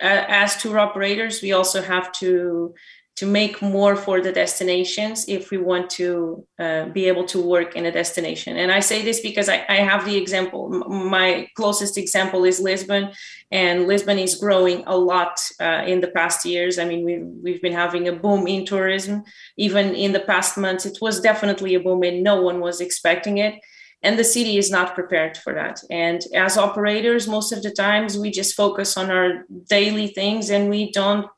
[0.00, 2.74] as tour operators, we also have to
[3.16, 7.74] to make more for the destinations if we want to uh, be able to work
[7.74, 8.58] in a destination.
[8.58, 10.68] And I say this because I, I have the example.
[10.68, 13.12] My closest example is Lisbon,
[13.50, 16.78] and Lisbon is growing a lot uh, in the past years.
[16.78, 19.24] I mean, we've, we've been having a boom in tourism.
[19.56, 23.38] Even in the past months, it was definitely a boom, and no one was expecting
[23.38, 23.54] it.
[24.02, 25.80] And the city is not prepared for that.
[25.90, 30.68] And as operators, most of the times we just focus on our daily things and
[30.68, 31.30] we don't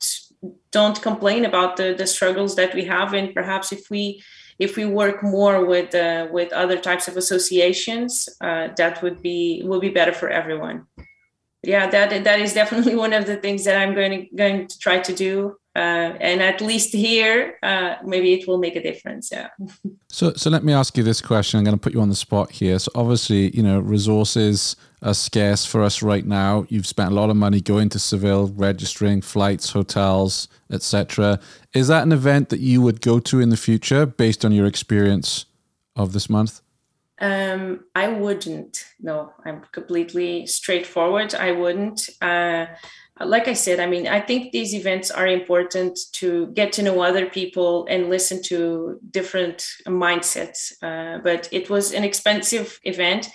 [0.71, 3.13] don't complain about the, the struggles that we have.
[3.13, 4.21] And perhaps if we
[4.59, 9.63] if we work more with uh, with other types of associations uh, that would be
[9.65, 10.85] will be better for everyone.
[11.63, 14.79] Yeah that that is definitely one of the things that i'm going to going to
[14.79, 19.29] try to do uh, and at least here uh, maybe it will make a difference
[19.31, 19.49] yeah.
[20.09, 21.57] So so let me ask you this question.
[21.57, 22.79] I'm going to put you on the spot here.
[22.79, 27.29] So obviously you know resources are scarce for us right now you've spent a lot
[27.29, 31.39] of money going to seville registering flights hotels etc
[31.73, 34.65] is that an event that you would go to in the future based on your
[34.65, 35.45] experience
[35.95, 36.61] of this month
[37.21, 38.85] um, I wouldn't.
[39.01, 41.35] No, I'm completely straightforward.
[41.35, 42.09] I wouldn't.
[42.21, 42.67] Uh,
[43.25, 47.01] like I said, I mean, I think these events are important to get to know
[47.01, 50.73] other people and listen to different mindsets.
[50.81, 53.29] Uh, but it was an expensive event.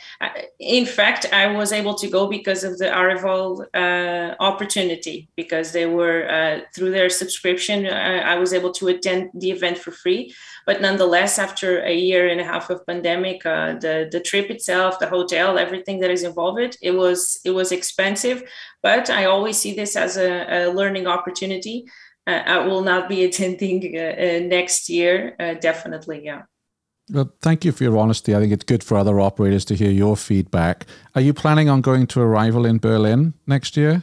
[0.59, 5.87] In fact, I was able to go because of the Arival uh, opportunity, because they
[5.87, 7.87] were uh, through their subscription.
[7.87, 10.35] Uh, I was able to attend the event for free.
[10.66, 14.99] But nonetheless, after a year and a half of pandemic, uh, the the trip itself,
[14.99, 18.43] the hotel, everything that is involved, it was it was expensive.
[18.85, 21.87] But I always see this as a, a learning opportunity.
[22.26, 26.24] Uh, I will not be attending uh, uh, next year, uh, definitely.
[26.24, 26.43] Yeah.
[27.11, 28.37] Well, thank you for your honesty.
[28.37, 30.87] I think it's good for other operators to hear your feedback.
[31.16, 34.03] Are you planning on going to Arival in Berlin next year?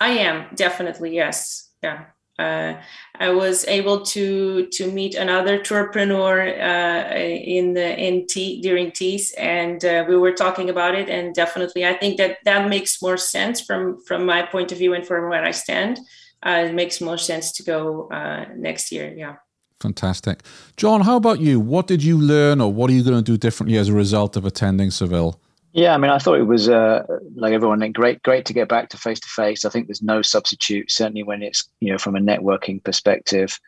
[0.00, 1.70] I am definitely yes.
[1.82, 2.06] Yeah
[2.42, 2.80] uh,
[3.20, 9.32] I was able to to meet another tourpreneur uh, in the in T during TIS,
[9.34, 11.08] and uh, we were talking about it.
[11.08, 14.94] And definitely, I think that that makes more sense from from my point of view
[14.94, 15.98] and from where I stand.
[16.44, 19.14] Uh, it makes more sense to go uh, next year.
[19.16, 19.36] Yeah.
[19.80, 20.42] Fantastic,
[20.76, 21.00] Jon.
[21.02, 21.60] How about you?
[21.60, 24.36] What did you learn, or what are you going to do differently as a result
[24.36, 25.40] of attending Seville?
[25.72, 27.04] Yeah, I mean, I thought it was uh,
[27.34, 29.64] like everyone great, great to get back to face to face.
[29.64, 33.58] I think there's no substitute, certainly when it's you know from a networking perspective.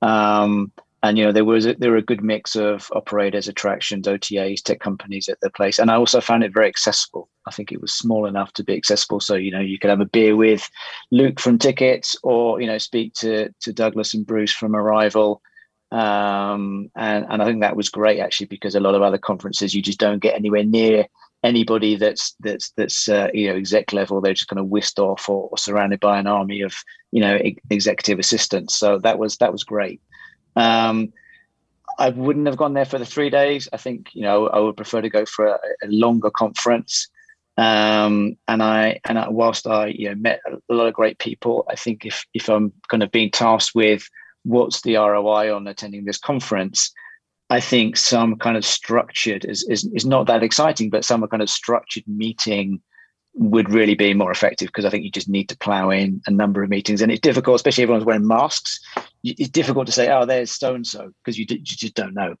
[0.00, 0.72] Um,
[1.02, 4.62] and you know there was a, there were a good mix of operators, attractions, OTAs,
[4.62, 7.28] tech companies at the place, and I also found it very accessible.
[7.46, 10.00] I think it was small enough to be accessible, so you know you could have
[10.00, 10.66] a beer with
[11.10, 15.40] Luke from Tiqets, or you know speak to to Douglas and Bruce from Arival.
[15.90, 19.74] Um, and, and I think that was great actually because a lot of other conferences
[19.74, 21.06] you just don't get anywhere near
[21.42, 25.28] anybody that's that's that's uh, you know exec level they're just kind of whisked off
[25.28, 26.74] or, or, surrounded by an army of
[27.10, 27.38] you know
[27.70, 28.76] executive assistants.
[28.76, 30.00] So that was that was great.
[30.56, 31.12] Um,
[31.98, 33.68] i wouldn't have gone there for the three days.
[33.72, 37.08] I think you know i would prefer to go for a, a longer conference.
[37.58, 41.66] Um, and i and I, whilst i you know met a lot of great people
[41.68, 44.08] i think if if i'm kind of being tasked with
[44.44, 46.90] what's the roi on attending this conference
[47.52, 51.42] I think some kind of structured is, is, is not that exciting, but some kind
[51.42, 52.80] of structured meeting
[53.34, 56.30] would really be more effective because I think you just need to plow in a
[56.30, 58.80] number of meetings, and it's difficult, especially everyone's wearing masks.
[59.22, 62.36] It's difficult to say, "Oh, there's so and so," because you, you just don't know.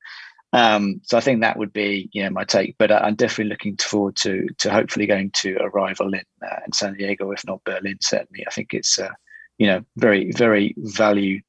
[0.54, 2.76] Um, so I think that would be, you know, my take.
[2.78, 6.94] But I'm definitely looking forward to to hopefully going to Arival in uh, in San
[6.94, 7.98] Diego, if not Berlin.
[8.00, 9.12] Certainly, I think it's, uh,
[9.58, 11.42] you know, very very value,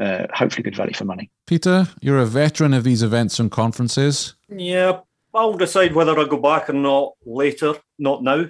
[0.00, 1.30] uh, hopefully good value for money.
[1.46, 4.34] Peter, you're a veteran of these events and conferences.
[4.48, 5.00] Yeah,
[5.34, 8.46] I'll decide whether I go back or not later, not now,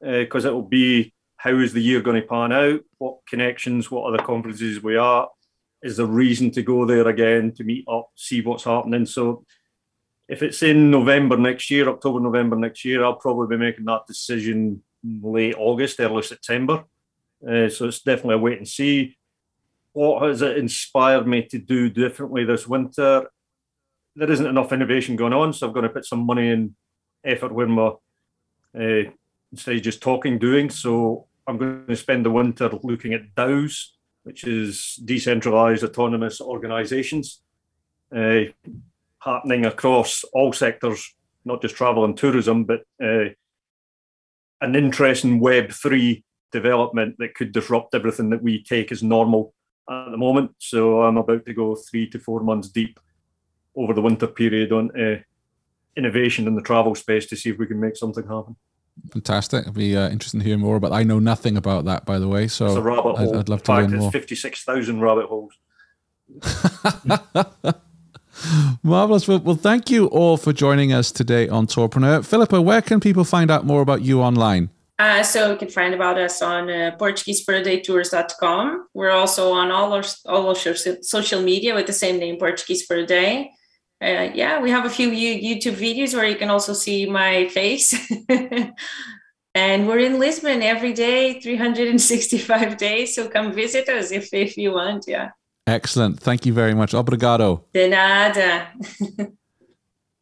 [0.00, 3.90] because uh, it will be how is the year going to pan out, what connections,
[3.90, 5.28] what other conferences we are,
[5.82, 9.06] is the reason to go there again to meet up, see what's happening.
[9.06, 9.44] So
[10.28, 14.06] if it's in November next year, October, November next year, I'll probably be making that
[14.06, 16.84] decision late August, early September.
[17.46, 19.15] Uh, so it's definitely a wait and see.
[19.96, 23.30] What has it inspired me to do differently this winter?
[24.14, 26.74] There isn't enough innovation going on, so I'm going to put some money and
[27.24, 27.92] effort where my
[28.78, 29.10] uh,
[29.52, 30.68] instead of just talking, doing.
[30.68, 33.92] So I'm going to spend the winter looking at DAOs
[34.26, 37.42] which is decentralized autonomous organizations
[38.14, 38.40] uh,
[39.20, 43.26] happening across all sectors, not just travel and tourism, but uh,
[44.60, 49.54] an interest in Web3 development that could disrupt everything that we take as normal
[49.88, 50.52] at the moment.
[50.58, 52.98] So I'm about to go three to four months deep
[53.74, 55.20] over the winter period on uh,
[55.96, 58.56] innovation in the travel space to see if we can make something happen.
[59.12, 59.60] Fantastic.
[59.62, 60.80] It'll be uh, interesting to hear more.
[60.80, 62.48] But I know nothing about that, by the way.
[62.48, 63.38] So it's a rabbit I'd, hole.
[63.38, 64.10] I'd love to learn more.
[64.10, 65.52] Fifty-six thousand rabbit holes.
[68.82, 69.28] Marvelous.
[69.28, 72.20] Well, well, thank you all for joining us today on Tourpreneur.
[72.20, 74.70] Filipa, where can people find out more about you online?
[74.98, 78.88] Uh, so you can find about us on uh, PortugueseForADayTours.com.
[78.94, 82.96] We're also on all our all our social media with the same name, Portuguese for
[82.96, 83.50] a Day
[84.02, 87.94] uh, yeah, we have a few YouTube videos where you can also see my face.
[89.54, 93.14] and we're in Lisbon every day, 365 days.
[93.14, 95.04] So come visit us if, if you want.
[95.08, 95.30] Yeah.
[95.66, 96.20] Excellent.
[96.20, 96.92] Thank you very much.
[96.92, 97.62] Obrigado.
[97.72, 98.68] De nada.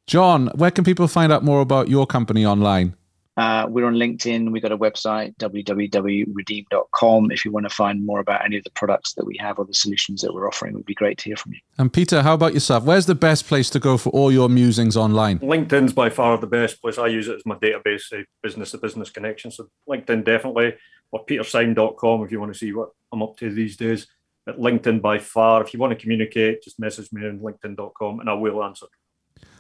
[0.07, 2.95] Jon, where can people find out more about your company online?
[3.37, 4.53] Uh, we're on LinkedIn.
[4.53, 7.31] We've got a website, www.redeam.com.
[7.33, 9.65] If you want to find more about any of the products that we have or
[9.65, 11.59] the solutions that we're offering, it would be great to hear from you.
[11.79, 12.85] And Peter, how about yourself?
[12.85, 15.41] Where's the best place to go for all your musings online?
[15.41, 16.97] LinkedIn's by far the best place.
[16.97, 19.51] I use it as my database, business to business connection.
[19.51, 20.75] So LinkedIn definitely,
[21.11, 24.07] or petersyme.com if you want to see what I'm up to these days.
[24.47, 28.31] But LinkedIn by far, if you want to communicate, just message me on linkedin.com and
[28.31, 28.87] I will answer.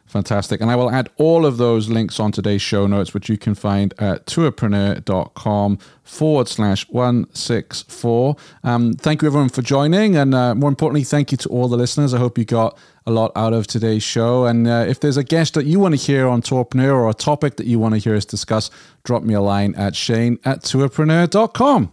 [0.07, 0.61] Fantastic.
[0.61, 3.55] And I will add all of those links on today's show notes, which you can
[3.55, 8.36] find at tourpreneur.com forward slash 164.
[8.62, 10.14] Um, thank you, everyone, for joining.
[10.16, 12.14] And uh, more importantly, thank you to all the listeners.
[12.14, 14.46] I hope you got a lot out of today's show.
[14.46, 17.14] And uh, if there's a guest that you want to hear on Tourpreneur or a
[17.14, 18.70] topic that you want to hear us discuss,
[19.02, 21.92] drop me a line at shane at tourpreneur.com.